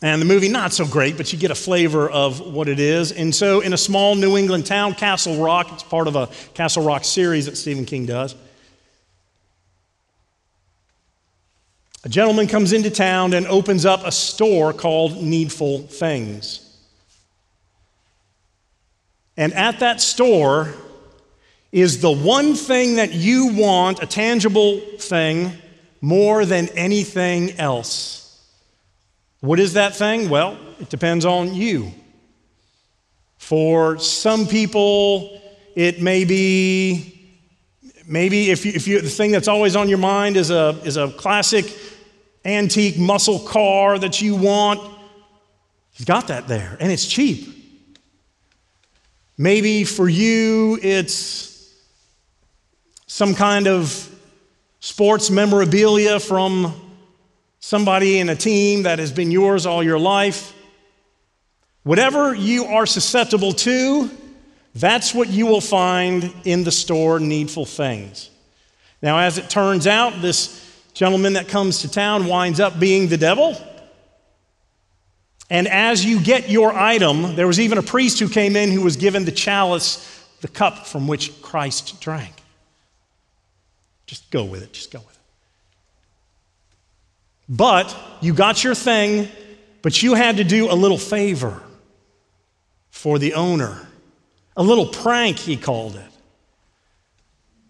And 0.02 0.22
the 0.22 0.26
movie, 0.26 0.50
not 0.50 0.74
so 0.74 0.86
great, 0.86 1.18
but 1.18 1.32
you 1.32 1.40
get 1.40 1.52
a 1.52 1.56
flavor 1.56 2.10
of 2.10 2.40
what 2.40 2.70
it 2.70 2.80
is. 2.80 3.12
And 3.12 3.34
so, 3.36 3.60
in 3.60 3.74
a 3.74 3.78
small 3.78 4.16
New 4.16 4.38
England 4.38 4.66
town, 4.66 4.94
Castle 4.94 5.42
Rock, 5.42 5.72
it's 5.74 5.84
part 5.84 6.08
of 6.08 6.16
a 6.16 6.28
Castle 6.54 6.84
Rock 6.84 7.04
series 7.04 7.46
that 7.48 7.58
Stephen 7.58 7.86
King 7.86 8.06
does. 8.06 8.36
A 12.06 12.10
gentleman 12.10 12.48
comes 12.48 12.72
into 12.72 12.90
town 12.90 13.34
and 13.34 13.46
opens 13.48 13.86
up 13.86 14.06
a 14.06 14.12
store 14.12 14.72
called 14.72 15.22
Needful 15.22 15.88
Things. 15.88 16.66
And 19.36 19.54
at 19.54 19.80
that 19.80 20.00
store 20.00 20.74
is 21.72 22.02
the 22.02 22.12
one 22.12 22.56
thing 22.56 22.96
that 22.96 23.14
you 23.14 23.54
want, 23.54 24.02
a 24.02 24.06
tangible 24.06 24.80
thing, 25.00 25.52
more 26.02 26.46
than 26.46 26.68
anything 26.70 27.52
else. 27.60 28.20
What 29.42 29.60
is 29.60 29.74
that 29.74 29.96
thing? 29.96 30.30
Well, 30.30 30.58
it 30.80 30.90
depends 30.90 31.26
on 31.26 31.54
you. 31.54 31.94
For 33.38 33.98
some 34.00 34.48
people, 34.48 35.42
it 35.76 36.02
may 36.02 36.26
be 36.26 37.16
maybe 38.06 38.50
if 38.50 38.66
you, 38.66 38.72
if 38.74 38.88
you 38.88 39.00
the 39.02 39.10
thing 39.10 39.32
that's 39.32 39.48
always 39.48 39.76
on 39.76 39.88
your 39.88 39.98
mind 39.98 40.36
is 40.36 40.50
a, 40.50 40.80
is 40.84 40.98
a 40.98 41.10
classic 41.12 41.66
antique 42.44 42.98
muscle 42.98 43.40
car 43.40 43.98
that 44.00 44.22
you 44.22 44.36
want. 44.36 44.82
He's 45.92 46.06
got 46.06 46.28
that 46.28 46.48
there, 46.48 46.78
and 46.80 46.92
it's 46.92 47.08
cheap. 47.08 47.56
Maybe 49.38 49.84
for 49.84 50.10
you, 50.10 50.80
it's 50.82 51.49
some 53.12 53.34
kind 53.34 53.68
of 53.68 54.08
sports 54.80 55.32
memorabilia 55.32 56.20
from 56.20 56.72
somebody 57.60 58.20
in 58.20 58.30
a 58.30 58.36
team 58.36 58.84
that 58.84 59.00
has 59.00 59.12
been 59.12 59.32
yours 59.32 59.66
all 59.66 59.82
your 59.82 59.98
life. 59.98 60.54
Whatever 61.82 62.36
you 62.36 62.66
are 62.66 62.86
susceptible 62.86 63.52
to, 63.54 64.12
that's 64.76 65.12
what 65.12 65.28
you 65.28 65.48
will 65.48 65.60
find 65.60 66.32
in 66.44 66.64
the 66.64 66.72
store, 66.72 67.20
needful 67.20 67.66
things. 67.66 68.30
Now, 69.02 69.18
as 69.18 69.40
it 69.40 69.50
turns 69.50 69.88
out, 69.88 70.22
this 70.22 70.64
gentleman 70.94 71.34
that 71.34 71.48
comes 71.48 71.82
to 71.82 71.92
town 71.92 72.28
winds 72.28 72.60
up 72.60 72.80
being 72.80 73.08
the 73.08 73.18
devil. 73.18 73.58
And 75.50 75.68
as 75.68 76.06
you 76.06 76.22
get 76.22 76.48
your 76.48 76.72
item, 76.72 77.36
there 77.36 77.48
was 77.48 77.60
even 77.60 77.80
a 77.80 77.84
priest 77.84 78.20
who 78.20 78.30
came 78.30 78.56
in 78.56 78.70
who 78.72 78.82
was 78.82 78.98
given 78.98 79.26
the 79.26 79.32
chalice, 79.32 80.28
the 80.42 80.48
cup 80.48 80.86
from 80.86 81.08
which 81.08 81.42
Christ 81.42 82.00
drank. 82.00 82.39
Just 84.10 84.32
go 84.32 84.44
with 84.44 84.64
it, 84.64 84.74
just 84.74 84.90
go 84.90 84.98
with 84.98 85.12
it. 85.12 85.22
But 87.48 87.96
you 88.22 88.34
got 88.34 88.64
your 88.64 88.74
thing, 88.74 89.28
but 89.84 90.02
you 90.02 90.16
had 90.16 90.38
to 90.38 90.44
do 90.44 90.72
a 90.72 90.74
little 90.74 90.98
favor 90.98 91.62
for 92.90 93.20
the 93.20 93.36
owner. 93.36 93.88
A 94.58 94.64
little 94.64 94.88
prank, 94.88 95.38
he 95.38 95.56
called 95.56 95.96
it. 95.96 96.12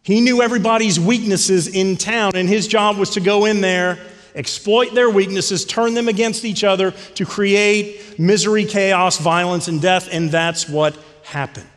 He 0.02 0.22
knew 0.22 0.42
everybody's 0.42 0.98
weaknesses 0.98 1.68
in 1.68 1.98
town, 1.98 2.32
and 2.36 2.48
his 2.48 2.70
job 2.70 2.96
was 2.98 3.10
to 3.12 3.20
go 3.20 3.44
in 3.44 3.60
there, 3.60 4.00
exploit 4.34 4.96
their 4.96 5.10
weaknesses, 5.10 5.66
turn 5.66 5.94
them 5.94 6.08
against 6.08 6.46
each 6.46 6.64
other 6.64 6.92
to 6.92 7.26
create 7.26 8.18
misery, 8.18 8.64
chaos, 8.64 9.18
violence, 9.18 9.68
and 9.68 9.82
death, 9.82 10.08
and 10.10 10.32
that's 10.32 10.70
what 10.70 10.98
happened. 11.24 11.68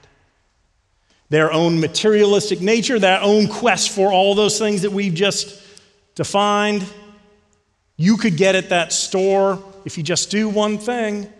Their 1.33 1.51
own 1.51 1.81
materialistic 1.81 2.61
nature, 2.61 2.99
their 2.99 3.19
own 3.23 3.49
quest 3.49 3.89
for 3.89 4.13
all 4.13 4.35
those 4.35 4.59
things 4.59 4.83
that 4.83 4.93
we've 4.93 5.15
just 5.15 5.63
defined, 6.15 6.85
you 7.97 8.19
could 8.19 8.37
get 8.37 8.55
at 8.55 8.69
that 8.69 8.93
store 8.93 9.59
if 9.87 9.97
you 9.97 10.03
just 10.03 10.31
do 10.31 10.51
one 10.51 10.77
thing. 10.77 11.33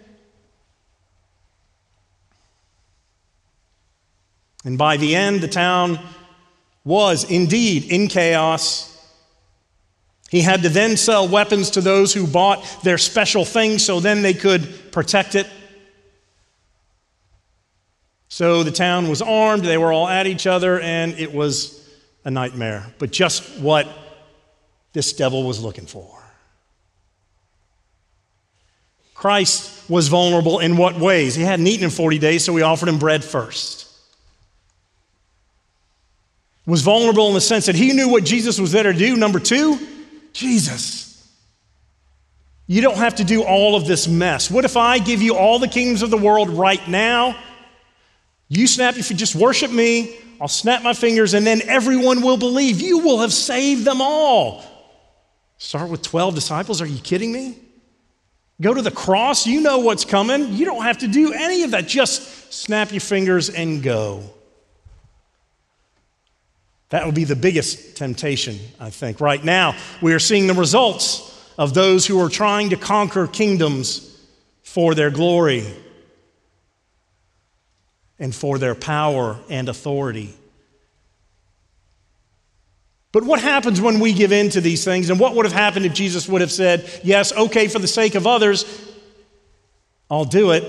And 4.65 4.79
by 4.79 4.97
the 4.97 5.15
end, 5.15 5.43
the 5.43 5.49
town 5.49 5.99
was 6.85 7.31
indeed 7.31 7.85
in 7.93 8.09
chaos. 8.09 8.89
He 10.31 10.41
had 10.41 10.63
to 10.63 10.71
then 10.71 10.97
sell 10.97 11.29
weapons 11.29 11.69
to 11.73 11.83
those 11.83 12.15
who 12.15 12.27
bought 12.27 12.65
their 12.83 12.97
special 12.97 13.45
things 13.45 13.85
so 13.85 14.01
then 14.01 14.23
they 14.23 14.33
could 14.33 14.91
protect 14.91 15.35
it. 15.35 15.47
So 18.33 18.63
the 18.63 18.71
town 18.71 19.11
was 19.11 19.21
armed, 19.21 19.63
they 19.63 19.77
were 19.77 19.93
all 19.93 20.09
at 20.09 20.27
each 20.27 20.47
other, 20.47 20.81
and 20.81 21.13
it 21.19 21.35
was 21.35 21.87
a 22.25 22.31
nightmare. 22.31 22.87
But 22.99 23.13
just 23.13 23.61
what 23.61 23.87
this 24.95 25.13
devil 25.13 25.43
was 25.45 25.63
looking 25.63 25.85
for. 25.85 26.19
Christ 29.13 29.91
was 29.91 30.09
vulnerable 30.09 30.61
in 30.61 30.79
what 30.79 30.99
ways? 30.99 31.35
He 31.35 31.43
hadn't 31.43 31.67
eaten 31.67 31.85
in 31.85 31.91
40 31.91 32.19
days, 32.19 32.43
so 32.43 32.55
we 32.55 32.63
offered 32.63 32.89
him 32.89 32.99
bread 32.99 33.23
first 33.23 33.83
was 36.67 36.83
vulnerable 36.83 37.29
in 37.29 37.35
the 37.35 37.41
sense 37.41 37.67
that 37.67 37.75
he 37.75 37.93
knew 37.93 38.09
what 38.09 38.25
Jesus 38.25 38.59
was 38.59 38.73
there 38.73 38.85
to 38.85 38.93
do. 38.93 39.17
Number 39.17 39.41
two, 39.41 39.79
Jesus. 40.33 41.29
You 42.69 42.81
don't 42.81 42.97
have 42.97 43.17
to 43.17 43.25
do 43.25 43.43
all 43.43 43.75
of 43.75 43.87
this 43.87 44.07
mess. 44.07 44.51
What 44.51 44.65
if 44.65 44.77
I 44.77 44.99
give 44.99 45.21
you 45.21 45.37
all 45.37 45.59
the 45.59 45.69
kingdoms 45.69 46.03
of 46.03 46.11
the 46.11 46.17
world 46.17 46.49
right 46.49 46.87
now? 46.89 47.37
You 48.55 48.67
snap, 48.67 48.99
if 48.99 49.11
you 49.11 49.17
just 49.17 49.35
worship 49.35 49.71
me, 49.71 50.15
I'll 50.39 50.47
snap 50.47 50.83
my 50.83 50.93
fingers, 50.93 51.33
and 51.33 51.47
then 51.47 51.63
everyone 51.63 52.21
will 52.21 52.37
believe. 52.37 52.83
You 52.83 52.99
will 52.99 53.21
have 53.21 53.33
saved 53.33 53.87
them 53.87 54.03
all. 54.03 54.63
Start 55.57 55.89
with 55.89 56.03
12 56.03 56.35
disciples? 56.35 56.83
Are 56.83 56.87
you 56.87 57.01
kidding 57.01 57.33
me? 57.33 57.57
Go 58.61 58.75
to 58.75 58.83
the 58.83 58.91
cross, 58.91 59.47
you 59.47 59.63
know 59.63 59.79
what's 59.79 60.05
coming. 60.05 60.53
You 60.53 60.67
don't 60.67 60.83
have 60.83 60.99
to 60.99 61.09
do 61.09 61.33
any 61.33 61.63
of 61.63 61.71
that. 61.71 61.89
Just 61.89 62.53
snap 62.53 62.91
your 62.91 63.01
fingers 63.01 63.49
and 63.49 63.83
go. 63.83 64.23
That 66.91 67.07
would 67.07 67.15
be 67.15 67.25
the 67.25 67.37
biggest 67.37 67.97
temptation, 67.97 68.59
I 68.79 68.91
think. 68.91 69.23
Right 69.23 69.43
now, 69.43 69.77
we 70.03 70.13
are 70.13 70.19
seeing 70.19 70.47
the 70.47 70.53
results 70.53 71.43
of 71.57 71.73
those 71.73 72.07
who 72.07 72.21
are 72.21 72.29
trying 72.29 72.69
to 72.69 72.77
conquer 72.77 73.27
kingdoms 73.27 74.15
for 74.63 74.95
their 74.95 75.11
glory 75.11 75.65
and 78.23 78.33
for 78.33 78.57
their 78.57 78.77
power 78.77 79.37
and 79.51 79.69
authority. 79.69 80.33
But 83.11 83.25
what 83.25 83.41
happens 83.41 83.81
when 83.81 83.99
we 83.99 84.13
give 84.13 84.31
in 84.31 84.49
to 84.51 84.61
these 84.61 84.85
things? 84.85 85.11
And 85.11 85.19
what 85.19 85.35
would 85.35 85.45
have 85.45 85.53
happened 85.53 85.87
if 85.87 85.93
Jesus 85.93 86.29
would 86.29 86.41
have 86.41 86.53
said, 86.53 86.89
Yes, 87.03 87.33
okay, 87.33 87.67
for 87.67 87.81
the 87.81 87.89
sake 87.89 88.15
of 88.15 88.25
others, 88.25 88.65
I'll 90.09 90.25
do 90.25 90.53
it? 90.53 90.63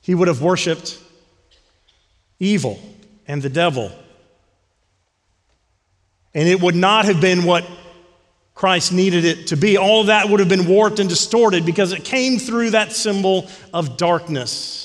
He 0.00 0.14
would 0.14 0.28
have 0.28 0.40
worshiped 0.40 0.98
evil 2.40 2.80
and 3.28 3.42
the 3.42 3.50
devil. 3.50 3.92
And 6.32 6.48
it 6.48 6.62
would 6.62 6.74
not 6.74 7.04
have 7.04 7.20
been 7.20 7.44
what 7.44 7.66
Christ 8.56 8.90
needed 8.90 9.26
it 9.26 9.48
to 9.48 9.56
be. 9.56 9.76
All 9.76 10.00
of 10.00 10.06
that 10.06 10.30
would 10.30 10.40
have 10.40 10.48
been 10.48 10.66
warped 10.66 10.98
and 10.98 11.10
distorted 11.10 11.66
because 11.66 11.92
it 11.92 12.04
came 12.04 12.38
through 12.38 12.70
that 12.70 12.90
symbol 12.90 13.50
of 13.74 13.98
darkness. 13.98 14.82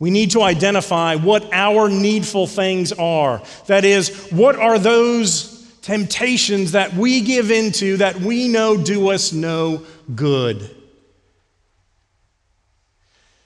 We 0.00 0.10
need 0.10 0.32
to 0.32 0.42
identify 0.42 1.14
what 1.14 1.48
our 1.52 1.88
needful 1.88 2.48
things 2.48 2.90
are. 2.90 3.40
That 3.68 3.84
is, 3.84 4.28
what 4.32 4.56
are 4.56 4.80
those 4.80 5.64
temptations 5.82 6.72
that 6.72 6.94
we 6.94 7.20
give 7.20 7.52
into 7.52 7.98
that 7.98 8.16
we 8.16 8.48
know 8.48 8.76
do 8.76 9.10
us 9.10 9.32
no 9.32 9.86
good? 10.16 10.81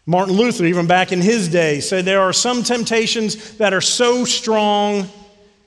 Martin 0.07 0.37
Luther, 0.37 0.65
even 0.65 0.87
back 0.87 1.11
in 1.11 1.21
his 1.21 1.49
day, 1.49 1.81
said 1.81 2.05
there 2.05 2.21
are 2.21 2.33
some 2.33 2.63
temptations 2.63 3.57
that 3.59 3.75
are 3.75 3.81
so 3.81 4.25
strong 4.25 5.09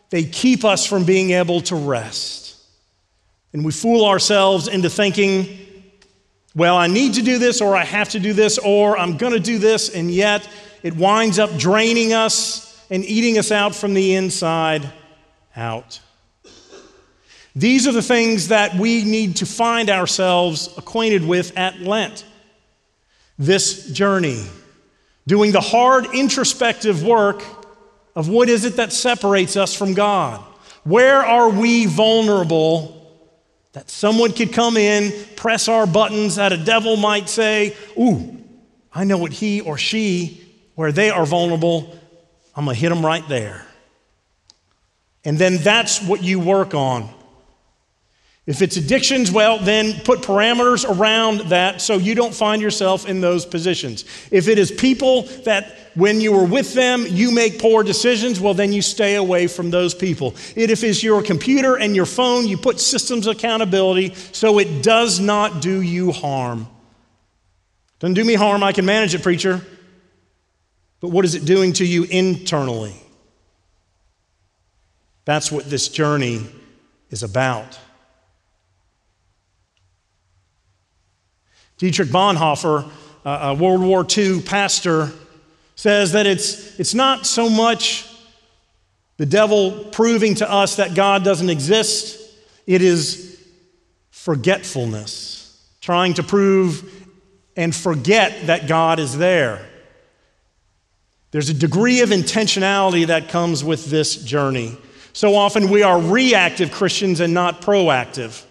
they 0.09 0.23
keep 0.23 0.63
us 0.63 0.85
from 0.85 1.03
being 1.03 1.31
able 1.31 1.59
to 1.61 1.75
rest. 1.75 2.57
And 3.51 3.65
we 3.65 3.73
fool 3.73 4.05
ourselves 4.05 4.67
into 4.69 4.89
thinking, 4.89 5.59
well, 6.55 6.77
I 6.77 6.87
need 6.87 7.15
to 7.15 7.21
do 7.21 7.37
this, 7.37 7.61
or 7.61 7.75
I 7.75 7.83
have 7.83 8.09
to 8.09 8.19
do 8.19 8.31
this, 8.31 8.57
or 8.57 8.97
I'm 8.97 9.17
going 9.17 9.33
to 9.33 9.39
do 9.39 9.59
this, 9.59 9.89
and 9.89 10.09
yet 10.09 10.47
it 10.83 10.95
winds 10.95 11.37
up 11.37 11.57
draining 11.57 12.13
us 12.13 12.85
and 12.89 13.03
eating 13.03 13.37
us 13.37 13.51
out 13.51 13.75
from 13.75 13.93
the 13.93 14.15
inside 14.15 14.89
out. 15.55 15.99
These 17.55 17.87
are 17.87 17.91
the 17.91 18.01
things 18.01 18.47
that 18.47 18.75
we 18.75 19.03
need 19.03 19.37
to 19.37 19.45
find 19.45 19.89
ourselves 19.89 20.69
acquainted 20.77 21.27
with 21.27 21.57
at 21.57 21.81
Lent. 21.81 22.23
This 23.39 23.89
journey, 23.89 24.45
doing 25.25 25.51
the 25.51 25.61
hard 25.61 26.13
introspective 26.13 27.03
work 27.03 27.41
of 28.15 28.29
what 28.29 28.49
is 28.49 28.65
it 28.65 28.75
that 28.75 28.93
separates 28.93 29.55
us 29.55 29.73
from 29.73 29.95
God? 29.95 30.43
Where 30.83 31.25
are 31.25 31.49
we 31.49 31.87
vulnerable 31.87 32.95
that 33.73 33.89
someone 33.89 34.33
could 34.33 34.53
come 34.53 34.77
in, 34.77 35.13
press 35.35 35.67
our 35.67 35.87
buttons, 35.87 36.35
that 36.35 36.51
a 36.51 36.57
devil 36.57 36.97
might 36.97 37.29
say, 37.29 37.75
Ooh, 37.97 38.37
I 38.93 39.03
know 39.03 39.17
what 39.17 39.31
he 39.31 39.61
or 39.61 39.77
she 39.77 40.45
where 40.79 40.93
they 40.93 41.09
are 41.09 41.25
vulnerable, 41.25 41.93
I'm 42.55 42.63
going 42.63 42.73
to 42.73 42.79
hit 42.79 42.87
them 42.87 43.05
right 43.05 43.27
there. 43.27 43.65
And 45.25 45.37
then 45.37 45.57
that's 45.57 46.01
what 46.01 46.23
you 46.23 46.39
work 46.39 46.73
on. 46.73 47.09
If 48.49 48.63
it's 48.63 48.77
addictions, 48.77 49.31
well, 49.31 49.59
then 49.59 49.93
put 49.99 50.21
parameters 50.21 50.83
around 50.83 51.41
that 51.49 51.81
so 51.81 51.97
you 51.97 52.15
don't 52.15 52.33
find 52.33 52.63
yourself 52.63 53.07
in 53.07 53.21
those 53.21 53.45
positions. 53.45 54.05
If 54.31 54.47
it 54.47 54.57
is 54.57 54.71
people 54.71 55.21
that 55.45 55.77
when 55.93 56.19
you 56.19 56.33
are 56.33 56.45
with 56.47 56.73
them, 56.73 57.05
you 57.07 57.29
make 57.29 57.59
poor 57.59 57.83
decisions, 57.83 58.39
well, 58.39 58.55
then 58.55 58.73
you 58.73 58.81
stay 58.81 59.17
away 59.17 59.45
from 59.45 59.69
those 59.69 59.93
people. 59.93 60.33
If 60.55 60.83
it's 60.83 61.03
your 61.03 61.21
computer 61.21 61.75
and 61.77 61.95
your 61.95 62.07
phone, 62.07 62.47
you 62.47 62.57
put 62.57 62.79
systems 62.79 63.27
accountability 63.27 64.15
so 64.31 64.57
it 64.57 64.81
does 64.81 65.19
not 65.19 65.61
do 65.61 65.81
you 65.81 66.11
harm. 66.11 66.67
Doesn't 67.99 68.15
do 68.15 68.23
me 68.23 68.33
harm, 68.33 68.63
I 68.63 68.71
can 68.71 68.83
manage 68.83 69.13
it, 69.13 69.21
preacher. 69.21 69.61
But 71.01 71.09
what 71.09 71.23
is 71.23 71.35
it 71.35 71.45
doing 71.45 71.73
to 71.73 71.85
you 71.85 72.05
internally? 72.05 72.95
That's 75.25 75.51
what 75.51 75.69
this 75.69 75.87
journey 75.87 76.47
is 77.11 77.21
about. 77.21 77.77
Dietrich 81.79 82.09
Bonhoeffer, 82.09 82.89
a 83.25 83.53
World 83.55 83.81
War 83.81 84.05
II 84.05 84.41
pastor, 84.41 85.11
says 85.75 86.11
that 86.11 86.27
it's, 86.27 86.77
it's 86.79 86.93
not 86.93 87.25
so 87.25 87.49
much 87.49 88.05
the 89.15 89.25
devil 89.25 89.85
proving 89.91 90.35
to 90.35 90.49
us 90.49 90.75
that 90.75 90.93
God 90.93 91.23
doesn't 91.23 91.49
exist, 91.49 92.19
it 92.67 92.81
is 92.81 93.41
forgetfulness, 94.11 95.57
trying 95.81 96.13
to 96.15 96.23
prove 96.23 97.07
and 97.55 97.73
forget 97.73 98.47
that 98.47 98.67
God 98.67 98.99
is 98.99 99.17
there. 99.17 99.65
There's 101.31 101.49
a 101.49 101.53
degree 101.53 102.01
of 102.01 102.09
intentionality 102.09 103.07
that 103.07 103.29
comes 103.29 103.63
with 103.63 103.85
this 103.85 104.15
journey. 104.17 104.77
So 105.13 105.35
often 105.35 105.69
we 105.69 105.83
are 105.83 105.99
reactive 105.99 106.71
Christians 106.71 107.19
and 107.19 107.33
not 107.33 107.61
proactive. 107.61 108.43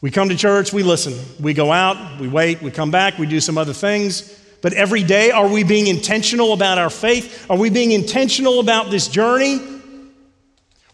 We 0.00 0.10
come 0.12 0.28
to 0.28 0.36
church, 0.36 0.72
we 0.72 0.82
listen. 0.82 1.18
We 1.42 1.54
go 1.54 1.72
out, 1.72 2.20
we 2.20 2.28
wait, 2.28 2.62
we 2.62 2.70
come 2.70 2.90
back, 2.90 3.18
we 3.18 3.26
do 3.26 3.40
some 3.40 3.58
other 3.58 3.72
things. 3.72 4.34
But 4.60 4.72
every 4.72 5.02
day, 5.02 5.30
are 5.30 5.48
we 5.48 5.64
being 5.64 5.88
intentional 5.88 6.52
about 6.52 6.78
our 6.78 6.90
faith? 6.90 7.46
Are 7.50 7.56
we 7.56 7.70
being 7.70 7.92
intentional 7.92 8.60
about 8.60 8.90
this 8.90 9.08
journey? 9.08 9.60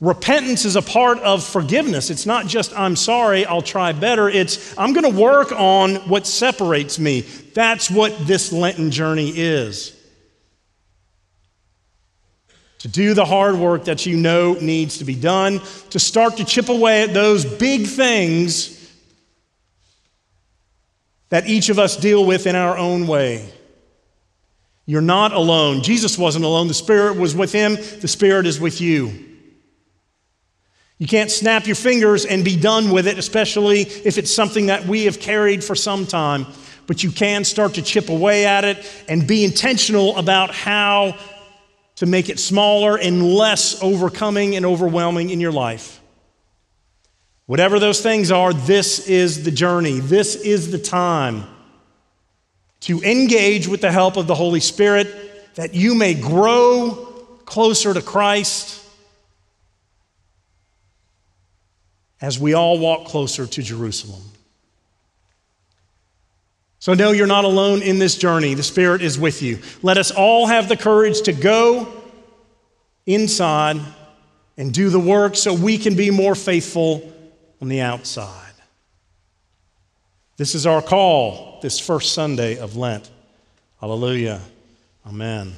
Repentance 0.00 0.64
is 0.64 0.76
a 0.76 0.82
part 0.82 1.18
of 1.20 1.44
forgiveness. 1.44 2.10
It's 2.10 2.26
not 2.26 2.46
just, 2.46 2.78
I'm 2.78 2.96
sorry, 2.96 3.46
I'll 3.46 3.62
try 3.62 3.92
better. 3.92 4.28
It's, 4.28 4.76
I'm 4.76 4.92
going 4.92 5.10
to 5.10 5.20
work 5.20 5.52
on 5.52 5.96
what 6.08 6.26
separates 6.26 6.98
me. 6.98 7.22
That's 7.54 7.90
what 7.90 8.26
this 8.26 8.52
Lenten 8.52 8.90
journey 8.90 9.30
is 9.30 9.94
to 12.78 12.88
do 12.88 13.14
the 13.14 13.24
hard 13.24 13.54
work 13.54 13.84
that 13.86 14.04
you 14.04 14.14
know 14.14 14.52
needs 14.60 14.98
to 14.98 15.04
be 15.04 15.14
done, 15.14 15.58
to 15.88 15.98
start 15.98 16.36
to 16.36 16.44
chip 16.44 16.68
away 16.68 17.02
at 17.02 17.14
those 17.14 17.46
big 17.46 17.86
things 17.86 18.73
that 21.34 21.48
each 21.48 21.68
of 21.68 21.80
us 21.80 21.96
deal 21.96 22.24
with 22.24 22.46
in 22.46 22.54
our 22.54 22.78
own 22.78 23.08
way. 23.08 23.44
You're 24.86 25.00
not 25.00 25.32
alone. 25.32 25.82
Jesus 25.82 26.16
wasn't 26.16 26.44
alone. 26.44 26.68
The 26.68 26.74
Spirit 26.74 27.16
was 27.16 27.34
with 27.34 27.50
him, 27.50 27.74
the 27.74 28.06
Spirit 28.06 28.46
is 28.46 28.60
with 28.60 28.80
you. 28.80 29.12
You 30.98 31.08
can't 31.08 31.32
snap 31.32 31.66
your 31.66 31.74
fingers 31.74 32.24
and 32.24 32.44
be 32.44 32.54
done 32.56 32.92
with 32.92 33.08
it, 33.08 33.18
especially 33.18 33.80
if 33.80 34.16
it's 34.16 34.32
something 34.32 34.66
that 34.66 34.86
we 34.86 35.06
have 35.06 35.18
carried 35.18 35.64
for 35.64 35.74
some 35.74 36.06
time. 36.06 36.46
But 36.86 37.02
you 37.02 37.10
can 37.10 37.42
start 37.42 37.74
to 37.74 37.82
chip 37.82 38.10
away 38.10 38.46
at 38.46 38.62
it 38.64 38.88
and 39.08 39.26
be 39.26 39.44
intentional 39.44 40.16
about 40.16 40.54
how 40.54 41.16
to 41.96 42.06
make 42.06 42.28
it 42.28 42.38
smaller 42.38 42.96
and 42.96 43.24
less 43.24 43.82
overcoming 43.82 44.54
and 44.54 44.64
overwhelming 44.64 45.30
in 45.30 45.40
your 45.40 45.50
life. 45.50 46.00
Whatever 47.46 47.78
those 47.78 48.00
things 48.00 48.30
are, 48.30 48.52
this 48.52 49.06
is 49.06 49.44
the 49.44 49.50
journey. 49.50 50.00
This 50.00 50.34
is 50.34 50.70
the 50.70 50.78
time 50.78 51.44
to 52.80 53.02
engage 53.02 53.68
with 53.68 53.80
the 53.80 53.92
help 53.92 54.16
of 54.16 54.26
the 54.26 54.34
Holy 54.34 54.60
Spirit 54.60 55.54
that 55.54 55.74
you 55.74 55.94
may 55.94 56.14
grow 56.14 56.92
closer 57.44 57.92
to 57.92 58.02
Christ 58.02 58.82
as 62.20 62.38
we 62.38 62.54
all 62.54 62.78
walk 62.78 63.06
closer 63.06 63.46
to 63.46 63.62
Jerusalem. 63.62 64.22
So, 66.78 66.92
know 66.92 67.12
you're 67.12 67.26
not 67.26 67.44
alone 67.44 67.80
in 67.80 67.98
this 67.98 68.16
journey. 68.16 68.52
The 68.52 68.62
Spirit 68.62 69.00
is 69.00 69.18
with 69.18 69.40
you. 69.40 69.58
Let 69.82 69.96
us 69.96 70.10
all 70.10 70.46
have 70.46 70.68
the 70.68 70.76
courage 70.76 71.22
to 71.22 71.32
go 71.32 71.88
inside 73.06 73.80
and 74.58 74.72
do 74.72 74.90
the 74.90 75.00
work 75.00 75.36
so 75.36 75.54
we 75.54 75.78
can 75.78 75.96
be 75.96 76.10
more 76.10 76.34
faithful 76.34 77.13
on 77.64 77.68
the 77.70 77.80
outside. 77.80 78.52
This 80.36 80.54
is 80.54 80.66
our 80.66 80.82
call 80.82 81.60
this 81.62 81.80
first 81.80 82.12
Sunday 82.12 82.58
of 82.58 82.76
Lent. 82.76 83.10
Hallelujah. 83.80 84.42
Amen. 85.06 85.54